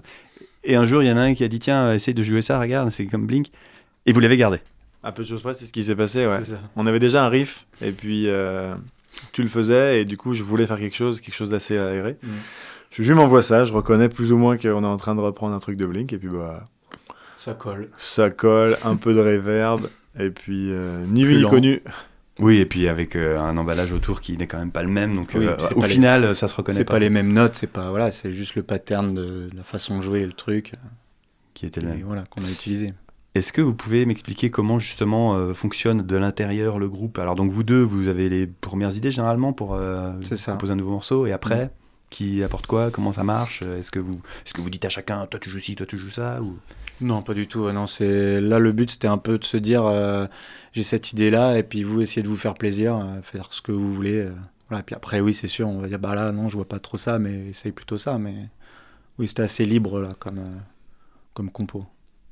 [0.63, 2.41] et un jour, il y en a un qui a dit tiens, essaye de jouer
[2.41, 3.51] ça, regarde, c'est comme Blink,
[4.07, 4.57] et vous l'avez gardé.
[5.03, 6.39] Un peu de choses près, c'est ce qui s'est passé, ouais.
[6.75, 8.29] On avait déjà un riff, et puis
[9.31, 12.17] tu le faisais, et du coup, je voulais faire quelque chose, quelque chose d'assez aéré.
[12.23, 12.29] Mm.
[12.91, 15.59] Je, m'envoie ça, je reconnais plus ou moins qu'on est en train de reprendre un
[15.59, 16.67] truc de Blink, et puis bah,
[17.37, 17.89] Ça colle.
[17.97, 19.87] ça colle, un peu de reverb,
[20.19, 21.81] et puis euh, ni vu ni connu.
[22.39, 25.13] Oui, et puis avec euh, un emballage autour qui n'est quand même pas le même,
[25.13, 27.33] donc Oui, euh, au pas les- final, ça se reconnaît C'est pas, pas les mêmes
[27.33, 30.31] notes, c'est pas voilà, c'est juste le pattern de, de la façon de jouer le
[30.33, 30.71] truc
[31.53, 32.01] qui était le même.
[32.05, 32.93] voilà qu'on a utilisé.
[33.35, 37.19] Est-ce que vous pouvez m'expliquer comment justement euh, fonctionne de l'intérieur le groupe?
[37.19, 40.13] Alors donc vous deux, vous avez les premières idées généralement pour euh,
[40.45, 41.69] composer un nouveau morceau, et après, Mm.
[42.09, 45.25] Qui apporte quoi Comment ça marche Est-ce que vous, est-ce que vous dites à chacun,
[45.27, 46.57] toi tu joues ci, toi tu joues ça ou...
[47.01, 47.71] Non, pas du tout.
[47.71, 50.25] Non, c'est là le but, c'était un peu de se dire, euh,
[50.73, 53.71] j'ai cette idée-là, et puis vous essayez de vous faire plaisir, euh, faire ce que
[53.71, 54.15] vous voulez.
[54.17, 54.31] euh,
[54.69, 54.83] voilà.
[54.83, 56.97] Puis après, oui, c'est sûr, on va dire, bah là, non, je vois pas trop
[56.97, 58.17] ça, mais essaye plutôt ça.
[58.17, 58.35] Mais
[59.17, 60.57] oui, c'était assez libre là, comme euh,
[61.33, 61.85] comme compo.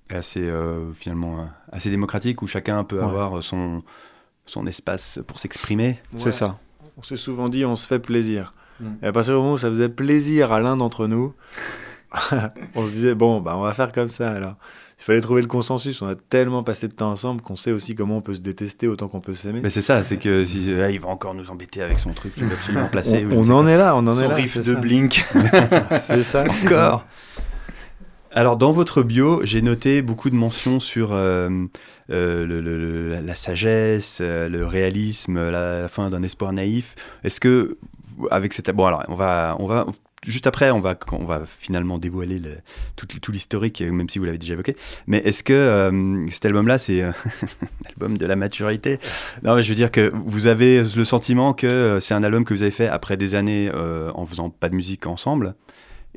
[0.09, 3.03] Et assez euh, finalement euh, assez démocratique où chacun peut Ouais.
[3.03, 3.83] avoir son
[4.45, 5.99] son espace pour s'exprimer?
[6.17, 6.57] C'est ça.
[6.97, 8.53] On s'est souvent dit, on se fait plaisir.
[8.79, 8.85] Mm.
[9.03, 11.33] Et à partir du moment où ça faisait plaisir à l'un d'entre nous,
[12.75, 14.55] on se disait, bon, bah, on va faire comme ça alors.
[14.99, 16.01] Il fallait trouver le consensus.
[16.01, 18.87] On a tellement passé de temps ensemble qu'on sait aussi comment on peut se détester
[18.87, 19.59] autant qu'on peut s'aimer.
[19.61, 22.33] Mais c'est ça, c'est que si, ah, il va encore nous embêter avec son truc,
[22.37, 23.25] il va absolument placer.
[23.31, 24.35] On, on en est là, on en est Son là.
[24.35, 24.73] riff de ça.
[24.73, 25.23] Blink.
[26.01, 26.45] C'est ça.
[26.65, 27.05] Encore.
[28.31, 31.49] Alors dans votre bio, j'ai noté beaucoup de mentions sur euh,
[32.09, 36.95] euh, le- le- le- la sagesse, euh, le réalisme, la, la fin d'un espoir naïf.
[37.23, 37.77] Est-ce que
[38.32, 39.86] avec cette bon alors on va on va
[40.25, 42.58] juste après on va on va finalement dévoiler le-
[42.95, 44.75] tout, tout l'historique même si vous l'avez déjà évoqué.
[45.06, 47.12] Mais est-ce que euh, cet album-là c'est euh,
[47.86, 48.99] l'album de la maturité?
[49.43, 52.45] Non mais je veux dire que vous avez le sentiment que euh, c'est un album
[52.45, 55.56] que vous avez fait après des années euh, en faisant pas de musique ensemble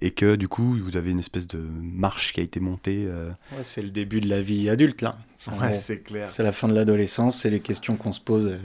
[0.02, 3.04] et que du coup vous avez une espèce de marche qui a été montée.
[3.06, 5.18] euh, Ouais, c'est le début de la vie adulte là.
[5.60, 6.30] Ouais, c'est clair.
[6.30, 8.58] C'est la fin de l'adolescence, c'est les questions qu'on se pose, euh,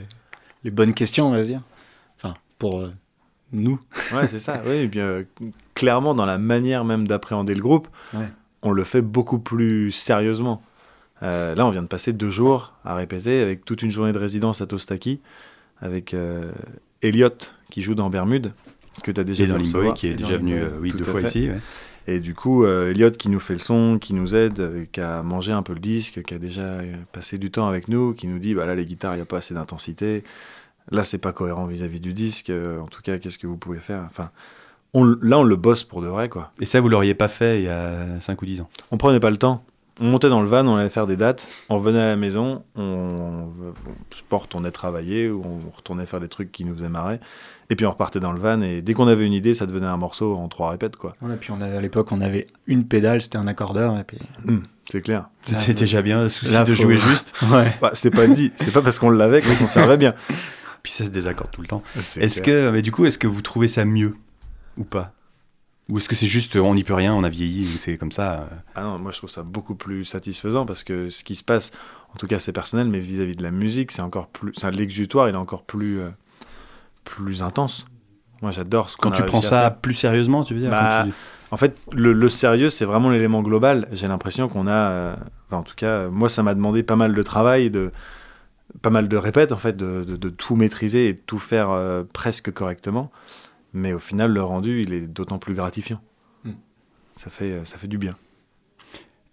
[0.64, 1.60] les bonnes questions, on va dire.
[2.16, 2.90] Enfin, pour euh,
[3.52, 3.78] nous.
[4.14, 4.60] Ouais, c'est ça.
[4.66, 5.24] Oui, et bien, euh,
[5.74, 8.28] clairement, dans la manière même d'appréhender le groupe, Ouais.
[8.62, 10.62] on le fait beaucoup plus sérieusement.
[11.22, 14.18] Euh, là, on vient de passer deux jours à répéter avec toute une journée de
[14.18, 15.20] résidence à Tostaki,
[15.80, 16.50] avec euh,
[17.02, 17.30] Elliot
[17.70, 18.52] qui joue dans Bermude,
[19.02, 21.20] que tu as déjà et dans Limboy qui est déjà venu euh, oui, deux fois
[21.20, 21.28] fait.
[21.28, 21.48] ici.
[21.48, 21.58] ouais.
[22.08, 25.00] Et du coup, euh, Elliot qui nous fait le son, qui nous aide, euh, qui
[25.00, 26.76] a mangé un peu le disque, qui a déjà
[27.12, 29.26] passé du temps avec nous, qui nous dit bah là, les guitares, il n'y a
[29.26, 30.22] pas assez d'intensité.
[30.90, 32.50] Là, c'est pas cohérent vis-à-vis du disque.
[32.50, 34.30] euh, en tout cas, qu'est-ce que vous pouvez faire Enfin,
[34.94, 36.52] on, là, on le bosse pour de vrai, quoi.
[36.60, 38.68] Et ça vous l'auriez pas fait il y a 5 ou 10 ans?
[38.92, 39.64] On prenait pas le temps.
[39.98, 42.62] On montait dans le van, on allait faire des dates, on revenait à la maison,
[42.76, 43.74] on, on
[44.14, 47.18] sport, on est travaillé, ou on retournait faire des trucs qui nous faisaient marrer,
[47.70, 49.86] et puis on repartait dans le van, et dès qu'on avait une idée, ça devenait
[49.86, 51.16] un morceau en trois répètes, quoi.
[51.22, 54.18] Voilà, puis on a, à l'époque, on avait une pédale, c'était un accordeur, et puis.
[54.92, 55.30] C'est clair.
[55.46, 57.32] C'était déjà bien le souci Là, de faut- jouer juste.
[57.50, 57.74] Ouais.
[57.80, 60.12] Bah, c'est pas dit, c'est pas parce qu'on l'avait qu'on s'en servait bien.
[60.86, 61.82] Puis ça se désaccorde tout le temps.
[61.96, 64.14] Est-ce que, mais du coup, est-ce que vous trouvez ça mieux
[64.78, 65.12] ou pas?
[65.88, 68.34] Ou est-ce que c'est juste on n'y peut rien, on a vieilli, c'est comme ça
[68.34, 68.44] euh,
[68.76, 71.72] Ah non, moi je trouve ça beaucoup plus satisfaisant parce que ce qui se passe,
[72.14, 74.52] en tout cas c'est personnel, mais vis-à-vis de la musique, c'est encore plus.
[74.56, 76.08] c'est L'exutoire, il est encore plus, euh,
[77.04, 77.86] plus intense.
[78.42, 81.12] Moi j'adore ce qu'on Quand tu prends ça plus sérieusement, tu veux dire Bah, tu-
[81.50, 83.88] En fait, le, le sérieux, c'est vraiment l'élément global.
[83.92, 84.70] J'ai l'impression qu'on a.
[84.72, 87.92] euh, Enfin, en tout cas, euh, moi ça m'a demandé pas mal de travail, de,
[88.82, 91.70] pas mal de répètes, en fait, de, de- de tout maîtriser et de tout faire
[91.70, 93.10] euh, presque correctement.
[93.72, 96.00] Mais au final, le rendu, il est d'autant plus gratifiant.
[96.44, 96.52] Hmm.
[97.16, 98.16] Ça, fait, euh, ça fait du bien.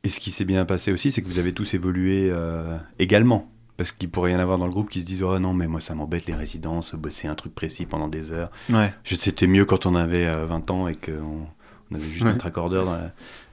[0.04, 3.50] Et ce qui s'est bien passé aussi, c'est que vous avez tous évolué euh, également.
[3.78, 5.68] Parce qu'il pourrait y en avoir dans le groupe qui se disent Oh non, mais
[5.68, 8.52] moi ça m'embête les résidences, bosser un truc précis pendant des heures.
[8.70, 8.94] Ouais.
[9.04, 11.48] Je- C'était mieux quand on avait euh, 20 ans et qu'on
[11.92, 12.34] on avait juste Ouais.
[12.34, 13.12] notre accordeur dans la,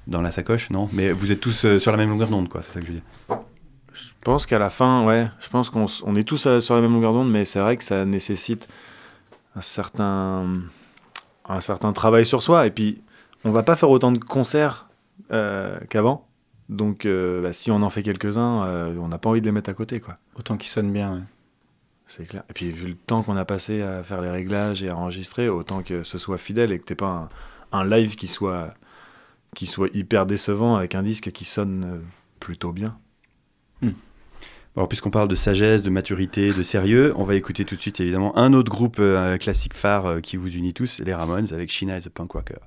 [0.09, 0.91] dans la sacoche, non?
[0.93, 2.93] Mais vous êtes tous euh, sur la même longueur d'onde, quoi, c'est ça que je
[2.93, 3.39] veux dire.
[3.93, 6.81] Je pense qu'à la fin, ouais, je pense qu'on on est tous euh, sur la
[6.81, 8.69] même longueur d'onde, mais c'est vrai que ça nécessite
[9.57, 10.47] un certain,
[11.49, 12.67] un certain travail sur soi.
[12.67, 13.03] Et puis,
[13.45, 14.89] on va pas faire autant de concerts
[15.33, 16.27] euh, qu'avant.
[16.69, 19.53] Donc, euh, bah, si on en fait quelques-uns, euh, on n'a pas envie de les
[19.53, 20.19] mettre à côté, quoi.
[20.37, 21.15] Autant qu'il sonne bien.
[21.15, 21.23] ouais.
[22.07, 22.43] C'est clair.
[22.49, 25.49] Et puis, vu le temps qu'on a passé à faire les réglages et à enregistrer,
[25.49, 27.29] autant que ce soit fidèle et que t'aies pas
[27.73, 28.75] un, un live qui soit,
[29.55, 32.03] qui soit hyper décevant avec un disque qui sonne
[32.41, 32.99] plutôt bien.
[34.81, 38.01] Alors, puisqu'on parle de sagesse, de maturité, de sérieux, on va écouter tout de suite
[38.01, 41.71] évidemment un autre groupe euh, classique phare euh, qui vous unit tous, les Ramones, avec
[41.71, 42.61] Sheena et the Punk Rocker.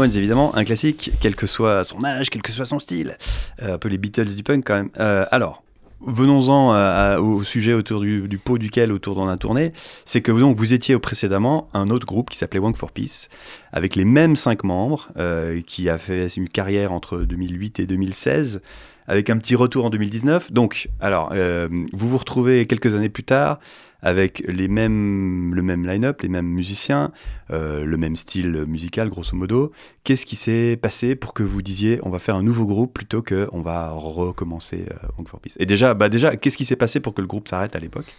[0.00, 3.18] Ramones, évidemment, un classique, quel que soit son âge, quel que soit son style.
[3.62, 4.88] Euh, un peu les Beatles du punk quand même.
[4.98, 5.62] Euh, alors,
[6.00, 9.72] venons-en à- au sujet autour du, pot duquel autour d'on a tourné.
[10.06, 13.28] C'est que donc, vous étiez précédemment un autre groupe qui s'appelait Wank for Peace,
[13.72, 18.62] avec les mêmes cinq membres, euh, qui a fait une carrière entre 2008 et 2016,
[19.06, 20.50] avec un petit retour en 2019.
[20.50, 23.58] Donc, alors, euh, vous vous retrouvez quelques années plus tard
[24.02, 27.12] avec les mêmes, le même line-up, les mêmes musiciens,
[27.50, 29.72] euh, le même style musical, grosso modo.
[30.04, 33.22] Qu'est-ce qui s'est passé pour que vous disiez on va faire un nouveau groupe plutôt
[33.22, 35.56] que on va recommencer euh, Wank for Peace?
[35.58, 38.14] Et déjà, bah déjà qu'est-ce qui s'est passé pour que le groupe s'arrête à l'époque?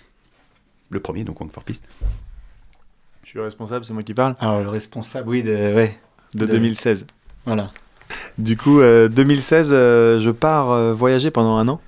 [0.90, 1.82] Le premier, donc Wank for Peace.
[3.24, 4.36] Je suis responsable, c'est moi qui parle.
[4.40, 5.98] Alors, le responsable, oui, de, ouais,
[6.34, 7.06] De, De- 2016.
[7.46, 7.72] voilà.
[8.38, 11.80] Du coup, euh, 2016, euh, je pars euh, voyager pendant un an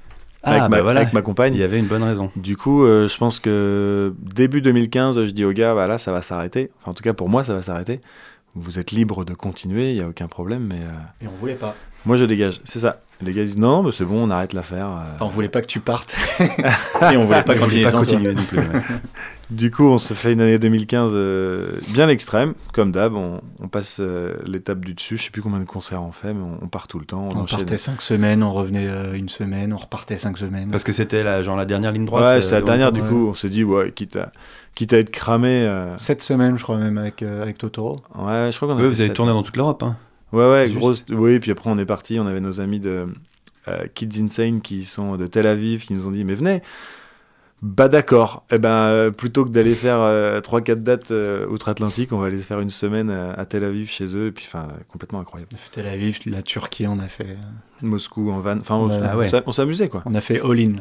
[0.43, 1.53] avec, ma, avec ma compagne.
[1.53, 2.31] Il y avait une bonne raison.
[2.35, 6.11] Du coup, euh, je pense que début 2015, je dis au gars, bah là, ça
[6.11, 6.71] va s'arrêter.
[6.81, 8.01] Enfin, en tout cas, pour moi, ça va s'arrêter.
[8.55, 11.55] Vous êtes libre de continuer, il n'y a aucun problème, mais euh, Et on voulait
[11.55, 11.75] pas.
[12.05, 12.61] moi, je dégage.
[12.65, 13.01] C'est ça.
[13.21, 14.87] Les gars disent, non, mais c'est bon, on arrête l'affaire.
[14.87, 15.15] euh.
[15.15, 16.15] Enfin, on voulait pas que tu partes.
[16.39, 18.57] Et on voulait pas On continuer pas continuer non plus.
[18.59, 18.65] ouais.
[19.49, 23.13] Du coup, on se fait une année 2015 euh, bien extrême, comme d'hab.
[23.13, 25.15] On, on passe euh, l'étape du dessus.
[25.17, 27.29] Je sais plus combien de concerts on fait, mais on, on part tout le temps.
[27.31, 30.71] On, On partait cinq semaines, on revenait euh, une semaine, on repartait cinq semaines.
[30.71, 32.23] Parce que c'était la, genre la dernière ligne droite.
[32.23, 32.91] Ouais, euh, c'est la dernière.
[32.91, 33.07] Du ouais.
[33.07, 34.31] coup, on s'est dit, ouais, quitte à,
[34.73, 35.63] quitte à être cramé.
[35.65, 37.97] euh, Sept semaines, je crois même, avec, euh, avec Totoro.
[38.17, 39.13] Ouais, je crois qu'on a Ouais, fait vous avez sept.
[39.15, 39.83] tourné dans toute l'Europe.
[39.83, 39.97] Hein.
[40.33, 40.77] Ouais, ouais, Juste.
[40.77, 41.03] grosse.
[41.11, 42.19] Oui, puis après, on est parti.
[42.19, 43.07] On avait nos amis de
[43.69, 46.61] euh, Kids Insane qui sont de Tel Aviv qui nous ont dit, mais venez.
[47.61, 48.43] Bah d'accord.
[48.51, 49.99] Eh ben, euh, plutôt que d'aller faire
[50.41, 54.17] 3-4 dates euh, outre-Atlantique, on va aller faire une semaine euh, à Tel Aviv chez
[54.17, 54.27] eux.
[54.27, 55.51] Et puis, enfin, complètement incroyable.
[55.53, 57.35] On a fait Tel Aviv, la Turquie, on a fait, euh,
[57.81, 58.57] Moscou en van.
[58.59, 59.27] Enfin, on, Ah ouais.
[59.27, 60.03] on s'a- on s'amusait, quoi.
[60.05, 60.73] on a fait all-in.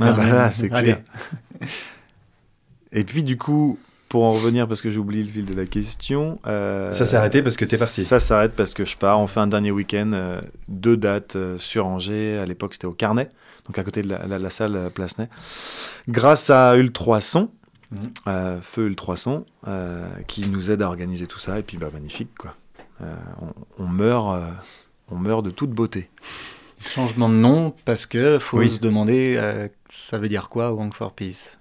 [0.00, 1.02] Ah bah là, c'est clair.
[2.90, 3.78] Et puis, du coup,
[4.14, 6.38] pour en revenir, parce que j'ai oublié le fil de la question.
[6.46, 8.04] euh, Ça s'est arrêté parce que t'es parti.
[8.04, 9.18] Ça s'arrête parce que je pars.
[9.18, 12.38] On fait un dernier week-end, euh, deux dates euh, sur Angers.
[12.38, 13.28] À l'époque, c'était au Carnet,
[13.66, 15.28] donc à côté de la, la- la salle euh, Place-Ney.
[16.08, 17.50] Grâce à Ultrason,
[18.28, 21.58] euh, Feu Ultrason, euh, qui nous aide à organiser tout ça.
[21.58, 22.54] Et puis, bah, magnifique, quoi.
[23.02, 23.12] Euh,
[23.42, 24.46] on, on meurt, euh,
[25.10, 26.08] on meurt de toute beauté.
[26.86, 28.70] Changement de nom parce que faut Oui.
[28.70, 31.58] se demander euh, ça veut dire quoi Wank for Peace?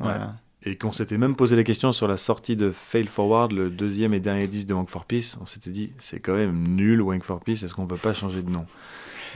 [0.00, 0.34] Voilà.
[0.66, 4.14] Et qu'on s'était même posé la question sur la sortie de Fail Forward, le deuxième
[4.14, 5.36] et dernier disque de Wank for Peace.
[5.42, 8.40] On s'était dit, c'est quand même nul, Wank for Peace, est-ce qu'on peut pas changer
[8.42, 8.64] de nom?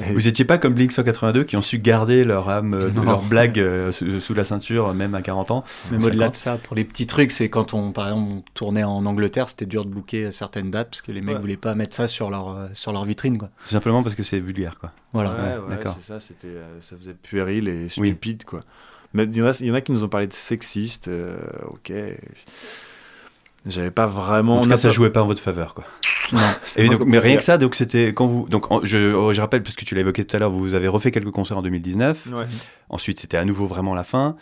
[0.00, 3.02] Et- Vous étiez pas comme Blink 182 qui ont su garder leur âme, euh, Non.
[3.02, 5.64] leur blague euh, sous, sous la ceinture, même à 40 ans?
[5.90, 8.84] Même au-delà de ça, pour les petits trucs, c'est quand on, par exemple, on tournait
[8.84, 11.40] en Angleterre, c'était dur de booker certaines dates parce que les mecs Ouais.
[11.42, 13.38] voulaient pas mettre ça sur leur, euh, sur leur vitrine.
[13.38, 13.50] Quoi.
[13.66, 14.92] Simplement parce que c'est vulgaire, quoi.
[15.12, 15.32] Voilà.
[15.32, 15.96] Ouais, ouais, d'accord.
[16.00, 18.08] c'est ça, c'était, euh, ça faisait puéril et Oui.
[18.10, 18.60] stupide, quoi.
[19.14, 21.08] Mais il y, en a, il y en a qui nous ont parlé de sexiste,
[21.08, 21.36] euh,
[21.70, 21.92] ok.
[23.66, 24.58] J'avais pas vraiment.
[24.58, 25.84] En tout cas, ça jouait pas en votre faveur, quoi.
[26.30, 26.40] Non.
[26.76, 29.62] Et donc, mais rien que ça, donc c'était quand vous, donc en- je, je rappelle
[29.62, 32.26] parce que tu l'as évoqué tout à l'heure, vous avez refait quelques concerts en 2019.
[32.34, 32.44] Ouais.
[32.90, 34.36] Ensuite, c'était à nouveau vraiment la fin.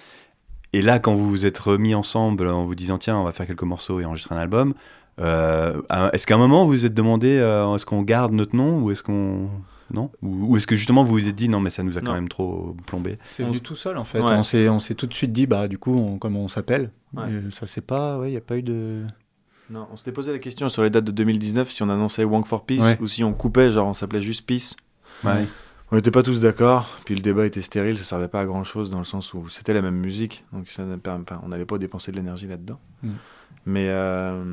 [0.72, 3.46] Et là, quand vous vous êtes remis ensemble en vous disant tiens, on va faire
[3.46, 4.74] quelques morceaux et enregistrer un album,
[5.20, 5.80] euh,
[6.12, 8.90] est-ce qu'à un moment vous vous êtes demandé euh, est-ce qu'on garde notre nom ou
[8.90, 9.48] est-ce qu'on
[9.92, 12.00] non ou, ou est-ce que justement vous vous êtes dit non mais ça nous a
[12.00, 14.20] quand même trop plombé C'est On- venu tout seul en fait.
[14.20, 14.32] Ouais.
[14.32, 16.90] On s'est on s'est tout de suite dit, bah du coup, on, comment on s'appelle
[17.14, 17.24] Ouais.
[17.32, 19.04] Et Ça c'est pas, ouais, il y a pas eu de.
[19.70, 22.46] Non, on s'était posé la question sur les dates de 2019 si on annonçait Wank
[22.46, 22.98] for Peace Ouais.
[23.00, 24.76] ou si on coupait, genre on s'appelait juste Peace.
[25.24, 25.46] Ouais.
[25.92, 28.64] On n'était pas tous d'accord, puis le débat était stérile, ça servait pas à grand
[28.64, 30.96] chose dans le sens où c'était la même musique, donc ça ne
[31.44, 32.80] on n'allait pas dépenser de l'énergie là-dedans.
[33.04, 33.10] Mm.
[33.66, 34.44] Mais euh,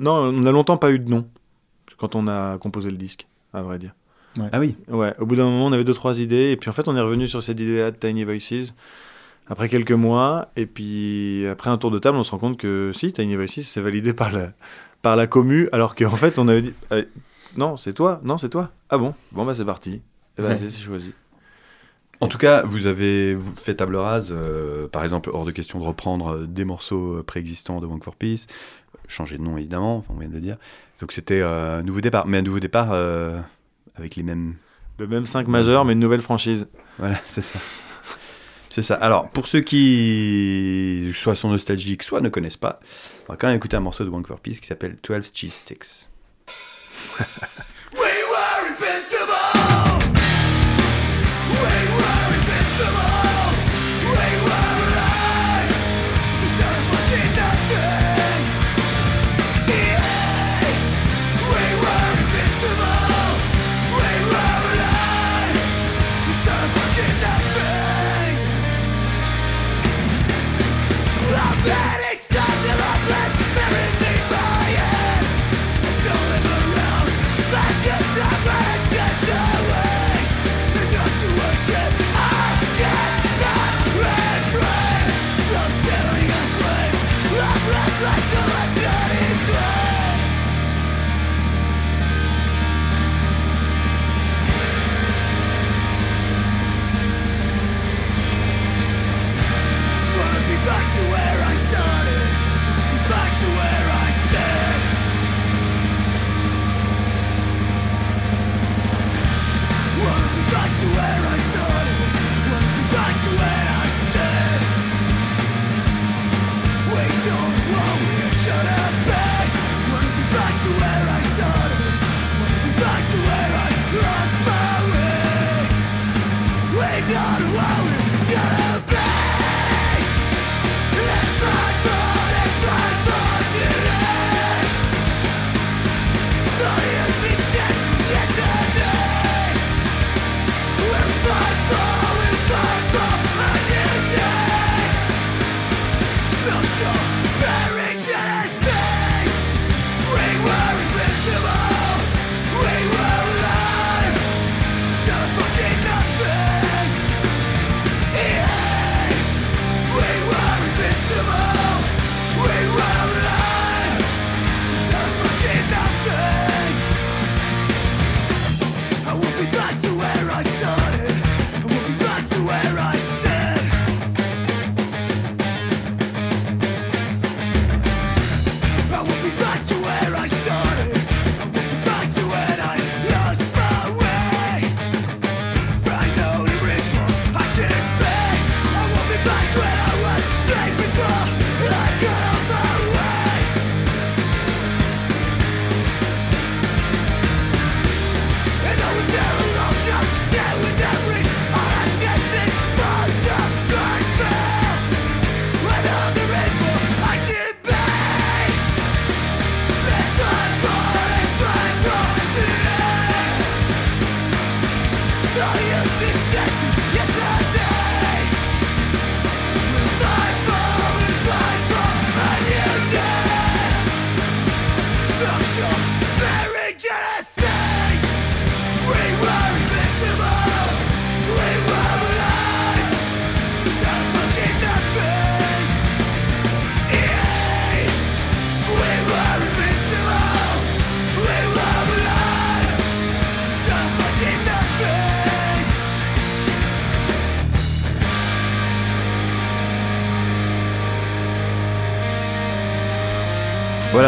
[0.00, 1.28] non, on n'a longtemps pas eu de nom
[1.98, 3.94] quand on a composé le disque, à vrai dire.
[4.52, 4.76] Ah oui.
[4.88, 6.96] Ouais, au bout d'un moment, on avait deux, trois idées, et puis en fait, on
[6.96, 8.74] est revenu sur cette idée-là de Tiny Voices
[9.48, 12.90] après quelques mois, et puis après un tour de table, on se rend compte que
[12.94, 14.52] si, Tiny Voices, c'est validé par la,
[15.02, 17.04] par la commu, alors qu'en fait, on avait dit euh,
[17.56, 18.70] non, c'est toi, non, c'est toi.
[18.90, 20.02] Ah bon, bon, bah c'est parti.
[20.38, 20.56] Et bah, Ouais.
[20.56, 21.12] c'est choisi.
[22.20, 24.32] En tout cas, vous avez vous fait table rase.
[24.36, 28.16] euh, par exemple, hors de question de reprendre euh, des morceaux préexistants de Wank for
[28.16, 28.46] Peace,
[29.06, 30.56] changer de nom évidemment, on vient de le dire.
[31.00, 33.38] Donc c'était euh, un nouveau départ, mais un nouveau départ euh,
[33.96, 34.56] avec les mêmes
[34.98, 36.68] Le même 5 majeur, mais une nouvelle franchise.
[36.98, 37.58] Voilà, c'est ça.
[38.68, 38.94] C'est ça.
[38.96, 42.80] Alors, pour ceux qui soit sont nostalgiques, soit ne connaissent pas,
[43.26, 45.50] on va quand même écouter un morceau de Wank for Peace qui s'appelle 12 Cheese
[45.50, 46.08] Sticks.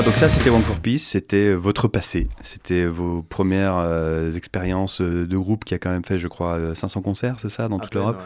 [0.09, 5.27] donc ça c'était One for Peace, c'était votre passé, c'était vos premières euh, expériences euh,
[5.27, 7.79] de groupe qui a quand même fait, je crois, euh, 500 concerts, c'est ça, dans
[7.79, 8.19] toute l'Europe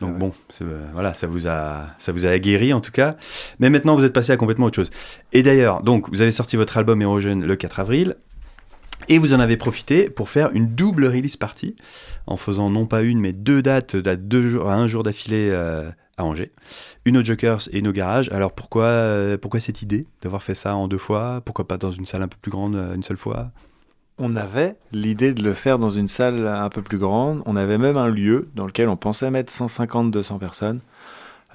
[0.00, 0.32] Donc bon,
[0.62, 3.16] euh, voilà, ça vous, a, ça vous a aguerri en tout cas.
[3.58, 4.92] Mais maintenant vous êtes passé à complètement autre chose.
[5.32, 8.14] Et d'ailleurs, donc vous avez sorti votre album Érogène le 4 avril.
[9.08, 11.74] Et vous en avez profité pour faire une double release party,
[12.28, 15.48] en faisant non pas une, mais deux dates, dates deux jours, à un jour d'affilée
[15.50, 16.52] euh, à Angers.
[17.04, 18.30] Une au Jokers et une au Garage.
[18.30, 21.40] Alors pourquoi, euh, pourquoi cette idée d'avoir fait ça en deux fois?
[21.44, 23.50] Pourquoi pas dans une salle un peu plus grande euh, une seule fois?
[24.18, 27.42] On avait l'idée de le faire dans une salle un peu plus grande.
[27.46, 30.80] On avait même un lieu dans lequel on pensait mettre 150-200 personnes.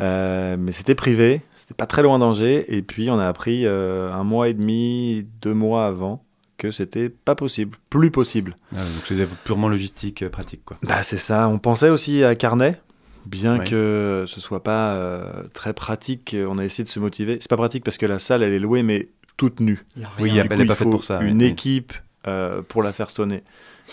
[0.01, 2.65] Euh, mais c'était privé, c'était pas très loin d'Angers.
[2.75, 6.23] Et puis on a appris euh, un mois et demi, deux mois avant
[6.57, 8.57] que c'était pas possible, plus possible.
[8.75, 10.77] Ah, Donc c'est purement logistique, pratique quoi.
[10.83, 11.47] Bah c'est ça.
[11.47, 12.81] On pensait aussi à Carnet,
[13.25, 13.65] bien Ouais.
[13.65, 16.35] que ce soit pas euh, très pratique.
[16.47, 17.37] On a essayé de se motiver.
[17.41, 19.85] C'est pas pratique parce que la salle elle est louée, mais toute nue.
[19.95, 20.33] Il y a Oui, rien.
[20.33, 21.47] il y a- Du elle coup, est pas il faite pour ça, Une oui.
[21.47, 21.93] équipe
[22.27, 23.43] euh, pour la faire sonner.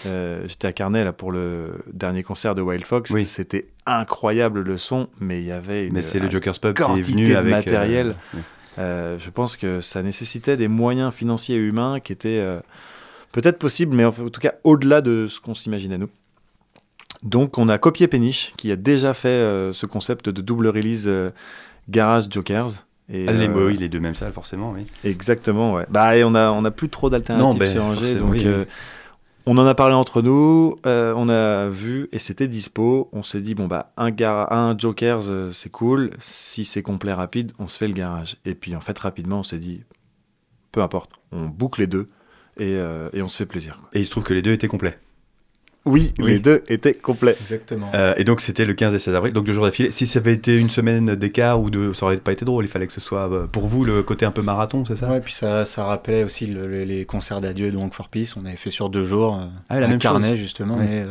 [0.04, 3.10] Euh, J'étais à Carnet là pour le dernier concert de Wild Fox.
[3.12, 3.24] Oui.
[3.24, 6.82] C'était incroyable le son, mais il y avait une, Mais c'est le Joker's Pub qui
[6.82, 8.14] est quantité venu de avec matériel.
[8.34, 8.40] oui.
[8.78, 12.58] euh, je pense que ça nécessitait des moyens financiers et humains qui étaient euh,
[13.32, 16.10] peut-être possibles, mais en, fait, en tout cas au-delà de ce qu'on s'imaginait nous.
[17.22, 21.04] Donc on a copié Péniche, qui a déjà fait euh, ce concept de double release
[21.06, 21.30] euh,
[21.88, 22.70] Garage Jokers.
[23.12, 24.86] Et, Ah, les, euh, oui, les deux mêmes salles forcément, oui.
[25.04, 25.86] Exactement, ouais.
[25.88, 28.44] Bah, et on a, on a plus trop d'alternatives ben, sur Angers, donc oui,
[29.48, 33.08] on en a parlé entre nous, euh, on a vu et c'était dispo.
[33.12, 36.10] On s'est dit bon bah un gar un Jokers euh, c'est cool.
[36.18, 38.36] Si c'est complet rapide, on se fait le garage.
[38.44, 39.84] Et puis en fait rapidement on s'est dit
[40.72, 42.08] peu importe, on boucle les deux
[42.58, 43.78] et, euh, et on se fait plaisir.
[43.80, 43.88] quoi.
[43.92, 44.98] Et il se trouve que les deux étaient complets.
[45.86, 46.26] Oui, Oui.
[46.32, 47.36] les deux étaient complets.
[47.40, 47.90] Exactement.
[47.94, 49.90] Euh, et donc c'était le 15 et 16 avril, donc deux jours d'affilée.
[49.92, 52.64] Si ça avait été une semaine d'écart ou deux, ça aurait pas été drôle.
[52.64, 55.08] Il fallait que ce soit euh, pour vous le côté un peu marathon, c'est ça?
[55.08, 58.34] Ouais, puis ça, ça rappelait aussi le- le- les concerts d'adieu de Honk for Peace.
[58.36, 59.36] On avait fait sur deux jours.
[59.40, 60.38] euh, Ah, la même Carnet, chose.
[60.38, 60.76] justement.
[60.76, 60.84] Ouais.
[60.86, 61.10] Mais, euh,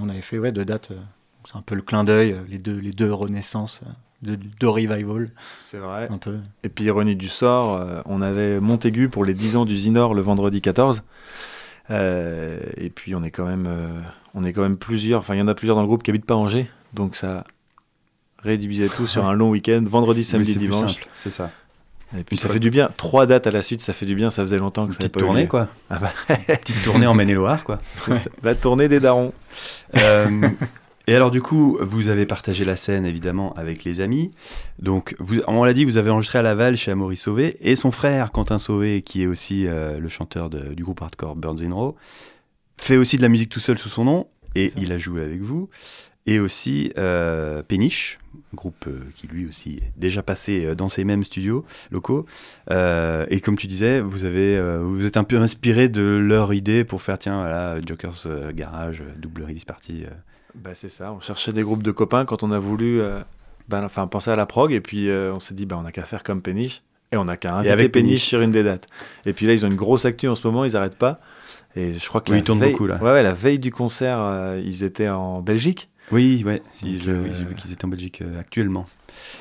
[0.00, 0.90] on avait fait ouais, deux dates.
[0.90, 0.96] euh,
[1.44, 3.90] c'est un peu le clin d'œil, les deux, les deux renaissances, euh,
[4.34, 6.08] de, de revival, C'est vrai.
[6.10, 6.38] un peu.
[6.64, 10.12] Et puis ironie du sort, euh, on avait Montaigu pour les 10 ans du Zinor
[10.14, 11.04] le vendredi 14.
[11.90, 14.00] Euh, et puis on est quand même, euh,
[14.34, 15.20] on est quand même plusieurs.
[15.20, 17.44] Enfin, il y en a plusieurs dans le groupe qui habitent pas Angers, donc ça
[18.42, 21.00] réduisait tout sur un long week-end, vendredi, samedi, dimanche.
[21.14, 21.50] C'est ça.
[22.16, 22.90] Et puis Une ça fois fait du bien.
[22.96, 24.30] Trois dates à la suite, ça fait du bien.
[24.30, 25.68] Ça faisait longtemps Une que ça petite pas tournée, quoi.
[25.90, 26.12] Ah bah,
[26.46, 27.80] Petite tournée en Maine-et-Loire, quoi.
[28.42, 29.34] La tournée des darons.
[29.94, 30.48] Euh,
[31.08, 34.30] et alors du coup, vous avez partagé la scène évidemment avec les amis.
[34.78, 37.90] Donc, vous, on l'a dit, vous avez enregistré à Laval chez Amaury Sauvé et son
[37.90, 41.72] frère Quentin Sauvé, qui est aussi euh, le chanteur de- du groupe hardcore Burns in
[41.72, 41.96] Row,
[42.76, 45.40] fait aussi de la musique tout seul sous son nom et il a joué avec
[45.40, 45.70] vous.
[46.26, 48.18] Et aussi euh, Péniche,
[48.52, 52.26] groupe euh, qui lui aussi est déjà passé dans ces mêmes studios locaux.
[52.70, 57.00] Et comme tu disais, vous avez, vous êtes un peu inspiré de leur idée pour
[57.00, 60.04] faire tiens voilà Jokers Garage, double release party.
[60.62, 63.20] Bah, c'est ça, on cherchait des groupes de copains quand on a voulu euh,
[63.68, 65.92] ben, enfin, penser à la prog, et puis euh, on s'est dit, bah, on n'a
[65.92, 66.82] qu'à faire comme Péniche,
[67.12, 68.24] et on n'a qu'à inviter avec Péniche Péniche.
[68.24, 68.86] sur une des dates.
[69.24, 71.20] Et puis là, ils ont une grosse actu en ce moment, ils n'arrêtent pas.
[71.76, 72.96] Et je crois que Oui, ils tournent veille- beaucoup, là.
[72.96, 75.88] Ouais, ouais, la veille du concert, euh, ils étaient en Belgique.
[76.10, 78.86] Oui, ouais, j'ai vu qu'ils étaient en Belgique actuellement.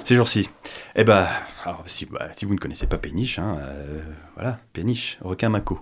[0.03, 0.49] Ces jours-ci.
[0.95, 1.25] Eh ben,
[1.63, 4.01] alors, si, bah, si vous ne connaissez pas Péniche, hein, euh,
[4.35, 5.79] voilà, Péniche, requin Mako.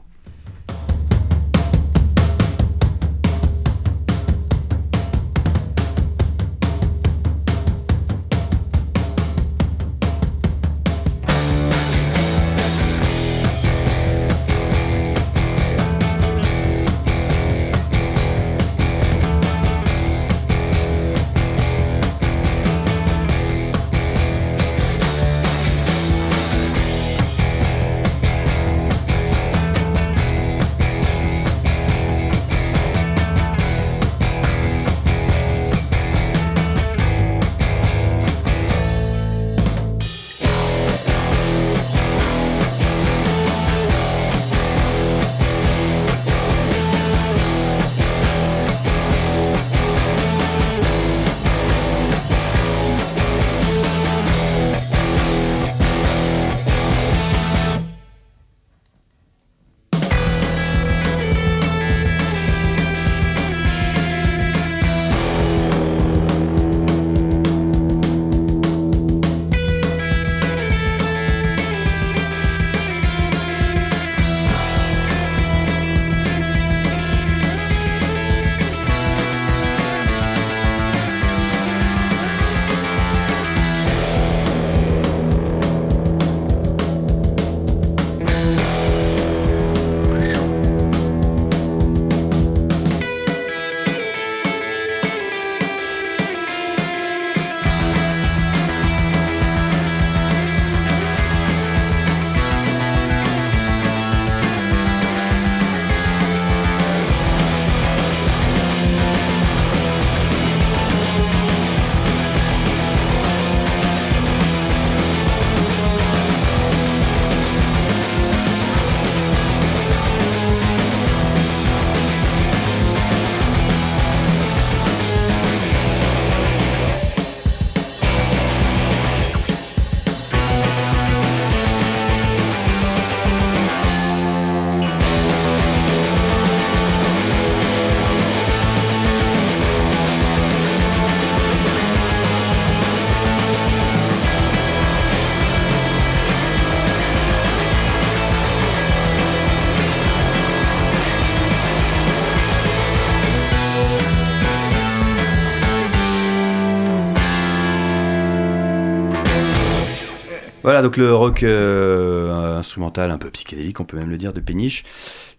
[160.86, 164.83] Donc le rock euh, instrumental, un peu psychédélique, on peut même le dire, de Péniche,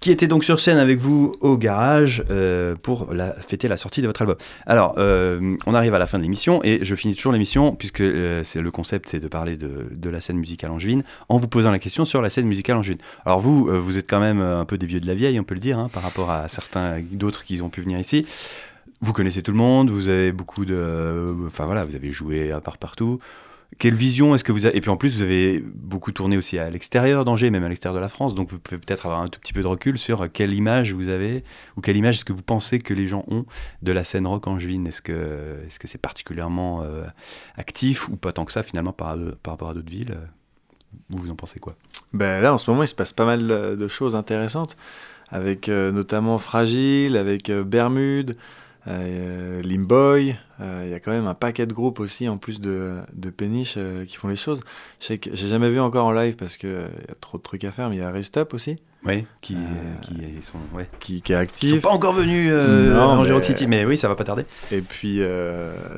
[0.00, 3.06] qui était donc sur scène avec vous au garage euh, pour
[3.46, 4.34] fêter la sortie de votre album.
[4.66, 8.02] Alors, euh, on arrive à la fin de l'émission et je finis toujours l'émission, puisque
[8.42, 11.78] c'est le concept, c'est de parler de, la scène musicale angevine, en vous posant la
[11.78, 12.98] question sur la scène musicale angevine.
[13.24, 15.54] Alors vous, vous êtes quand même un peu des vieux de la vieille, on peut
[15.54, 18.26] le dire, hein, par rapport à certains d'autres qui ont pu venir ici.
[19.00, 21.36] Vous connaissez tout le monde, vous avez beaucoup de...
[21.46, 23.20] Enfin voilà, vous avez joué à part partout.
[23.78, 26.58] Quelle vision est-ce que vous avez Et puis en plus, vous avez beaucoup tourné aussi
[26.58, 29.28] à l'extérieur d'Angers, même à l'extérieur de la France, donc vous pouvez peut-être avoir un
[29.28, 31.42] tout petit peu de recul sur quelle image vous avez,
[31.76, 33.44] ou quelle image est-ce que vous pensez que les gens ont
[33.82, 37.04] de la scène rock angevine Est-ce que est-ce que c'est particulièrement euh,
[37.56, 40.16] actif ou pas tant que ça finalement par, par rapport à d'autres villes?
[41.10, 41.76] Vous vous en pensez quoi?
[42.12, 44.76] Ben là, en ce moment, il se passe pas mal euh, de choses intéressantes,
[45.28, 48.36] avec euh, notamment Fragile, avec euh, Bermude,
[48.88, 50.36] euh, Limboy.
[50.60, 53.30] euh, Il y a quand même un paquet de groupes aussi, en plus de, de
[53.30, 54.60] Péniche, euh, qui font les choses.
[55.00, 57.42] Je sais que j'ai jamais vu encore en live parce qu'il y a trop de
[57.42, 59.56] trucs à faire, mais il y a Rest Up aussi, Oui, qui,
[60.02, 60.88] qui sont, ouais.
[61.00, 61.82] qui, qui est Ils sont actif.
[61.82, 64.44] pas encore venus Non, mais- City, mais oui, ça va pas tarder.
[64.70, 65.20] Et puis,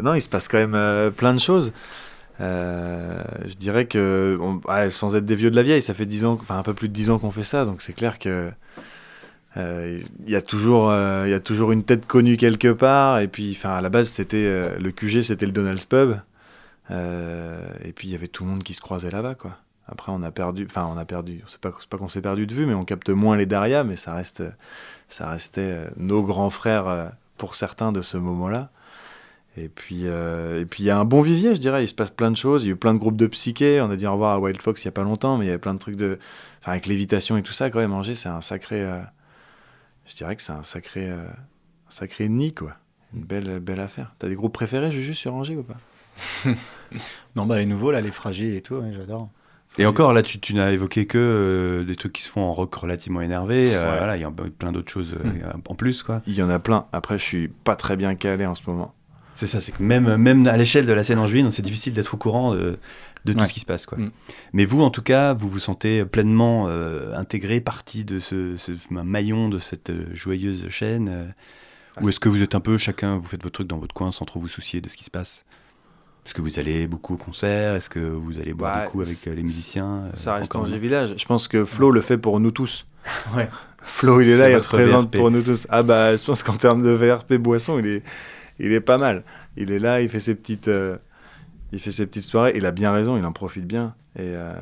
[0.03, 1.73] non, il se passe quand même plein de choses.
[2.41, 6.25] Je dirais que, on- ouais, sans être des vieux de la vieille, ça fait 10
[6.25, 8.51] ans, enfin un peu plus de 10 ans qu'on fait ça, donc c'est clair que
[9.59, 13.21] euh, y a toujours, euh, il y a toujours une tête connue quelque part.
[13.21, 16.19] Et puis, enfin, à la base, c'était euh, le QG, c'était le Donald's Pub.
[16.91, 19.57] Euh, et puis il y avait tout le monde qui se croisait là-bas, quoi.
[19.91, 21.43] Après, on a perdu, enfin, on a perdu.
[21.47, 23.97] C'est pas, pas qu'on s'est perdu de vue, mais on capte moins les Daria, mais
[23.97, 24.43] ça reste,
[25.09, 28.71] ça restait nos grands frères pour certains de ce moment-là.
[29.57, 31.85] Et puis, il y a un bon vivier, je dirais.
[31.85, 32.65] Il se passe plein de choses.
[32.65, 33.81] Il y a eu plein de groupes de psyché.
[33.81, 35.49] On a dit au revoir à Wild Fox il y a pas longtemps, mais il
[35.49, 36.19] y avait plein de trucs de,
[36.61, 37.71] enfin, avec lévitation et tout ça.
[37.71, 38.87] Quand même, Angers, c'est un sacré,
[40.09, 42.73] je dirais que c'est un sacré, euh, un sacré nid, quoi.
[43.15, 44.15] une belle, belle affaire.
[44.19, 45.77] T'as des groupes préférés, Juju, sur Angers ou pas?
[47.37, 49.29] Non, bah les nouveaux, là, les fragiles et tout, ouais, j'adore.
[49.79, 52.53] Et encore, là, tu, tu n'as évoqué que euh, des trucs qui se font en
[52.53, 53.75] rock relativement énervé.
[53.77, 53.99] euh, Ouais.
[53.99, 55.61] Voilà, il y a plein d'autres choses euh, Hmm.
[55.69, 56.23] en plus, quoi.
[56.27, 56.87] Il y en a plein.
[56.93, 58.95] Après, je suis pas très bien calé en ce moment.
[59.35, 62.15] C'est ça, c'est que même, même à l'échelle de la scène angevine, c'est difficile d'être
[62.15, 62.77] au courant de,
[63.29, 63.47] de tout Ouais.
[63.49, 63.87] ce qui se passe.
[63.87, 63.99] Quoi.
[63.99, 64.11] Mm.
[64.53, 68.73] Mais vous, en tout cas, vous vous sentez pleinement euh, intégré, partie de ce, ce
[68.91, 71.25] maillon de cette euh, joyeuse chaîne euh,
[71.97, 73.95] Ah, Ou est-ce que vous êtes un peu, chacun, vous faites votre truc dans votre
[73.95, 75.45] coin sans trop vous soucier de ce qui se passe?
[76.27, 77.75] Est-ce que vous allez beaucoup au concert?
[77.75, 80.79] Est-ce que vous allez boire Bah, des coups avec les musiciens Ça reste Angers non
[80.79, 81.15] Village.
[81.17, 82.87] Je pense que Flo le fait pour nous tous.
[83.35, 83.49] Ouais.
[83.81, 85.67] Flo, il est là, il représente pour nous tous.
[85.71, 88.03] Ah bah, je pense qu'en termes de VRP boisson, il est,
[88.59, 89.23] il est pas mal.
[89.57, 90.99] Il est là, il fait ses petites, euh,
[91.73, 92.53] il fait ses petites soirées.
[92.57, 93.95] Il a bien raison, il en profite bien.
[94.17, 94.53] Et, euh,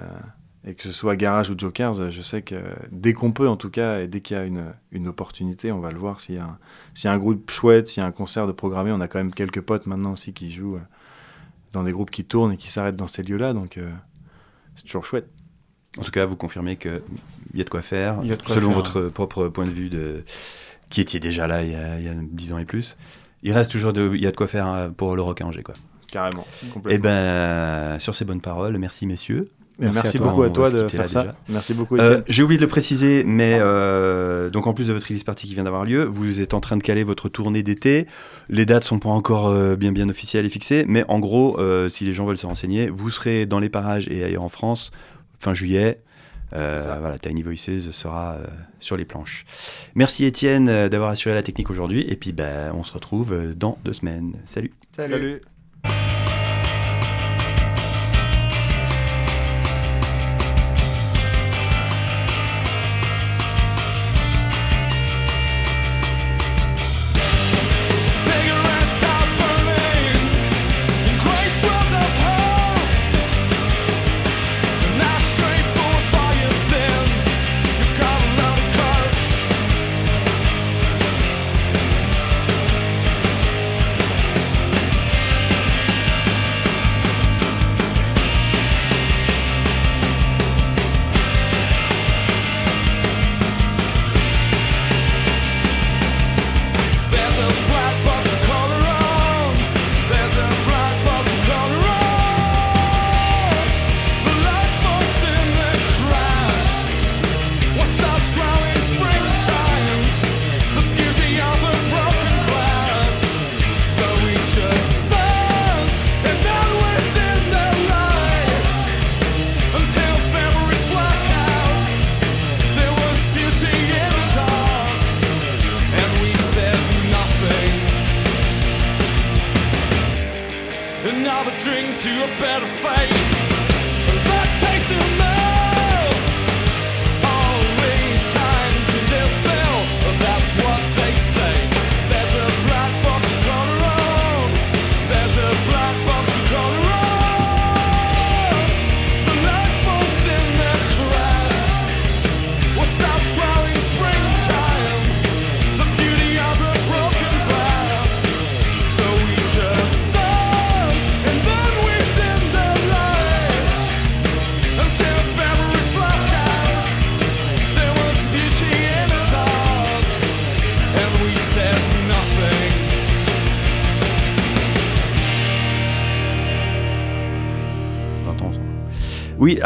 [0.67, 2.57] et que ce soit Garage ou Jokers, je sais que
[2.91, 5.79] dès qu'on peut, en tout cas, et dès qu'il y a une, une opportunité, on
[5.81, 6.21] va le voir.
[6.21, 6.59] S'il y, a un-
[6.95, 9.07] s'il y a un groupe chouette, s'il y a un concert de programmé, on a
[9.09, 10.81] quand même quelques potes maintenant aussi qui jouent euh,
[11.73, 13.53] dans des groupes qui tournent et qui s'arrêtent dans ces lieux-là.
[13.53, 13.89] Donc, euh,
[14.75, 15.29] c'est toujours chouette.
[15.99, 17.01] En tout cas, vous confirmez qu'il
[17.55, 19.65] y a de quoi faire, Il y a de quoi selon faire, votre propre point
[19.67, 20.25] de vue, de...
[20.91, 22.97] qui étiez déjà là il y, a, il y a 10 ans et plus.
[23.43, 24.11] Il reste toujours de...
[24.15, 25.63] il y a de quoi faire euh, pour le rock à Angers.
[25.63, 25.75] Quoi.
[26.17, 26.47] Carrément.
[26.65, 27.03] Et complètement.
[27.03, 29.51] ben, sur ces bonnes paroles, merci messieurs.
[29.79, 30.29] Merci merci à toi.
[30.31, 31.23] beaucoup à toi de faire ça.
[31.23, 31.37] déjà.
[31.51, 32.23] Merci beaucoup, Euh.
[32.29, 35.53] J'ai oublié de le préciser, mais euh, donc en plus de votre release party qui
[35.53, 38.07] vient d'avoir lieu, vous êtes en train de caler votre tournée d'été.
[38.49, 41.91] Les dates sont pas encore euh, bien bien officielles et fixées, mais en gros, euh,
[41.91, 44.91] si les gens veulent se renseigner, vous serez dans les parages et ailleurs en France
[45.39, 46.01] fin juillet.
[46.55, 48.47] Euh, voilà, Tiny Voices sera euh,
[48.81, 49.45] sur les planches.
[49.95, 53.55] Merci Étienne euh, d'avoir assuré la technique aujourd'hui, et puis ben, on se retrouve euh,
[53.55, 54.37] dans deux semaines.
[54.47, 54.73] Salut.
[54.93, 55.43] Salut.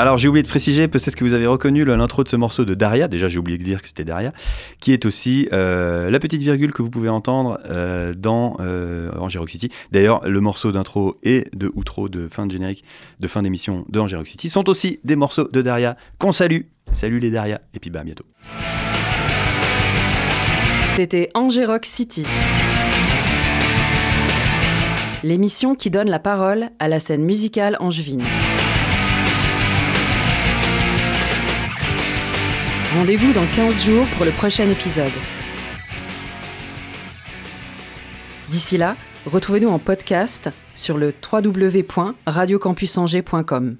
[0.00, 2.72] Alors j'ai oublié de préciser, peut-être que vous avez reconnu l'intro de ce morceau de
[2.72, 4.32] Daria, déjà j'ai oublié de dire que c'était Daria,
[4.80, 9.38] qui est aussi euh, la petite virgule que vous pouvez entendre euh, dans euh, Angers
[9.38, 9.70] Rock City.
[9.92, 12.82] D'ailleurs, le morceau d'intro et de outro de fin de générique,
[13.20, 16.62] de fin d'émission de Angers Rock City sont aussi des morceaux de Daria qu'on salue.
[16.94, 18.24] Salut les Daria, et puis bah à bientôt.
[20.96, 22.24] C'était Angers Rock City.
[25.22, 28.22] L'émission qui donne la parole à la scène musicale angevine.
[32.92, 35.12] Rendez-vous dans 15 jours pour le prochain épisode.
[38.48, 43.76] D'ici là, retrouvez-nous en podcast sur le www.radiocampusangers.com.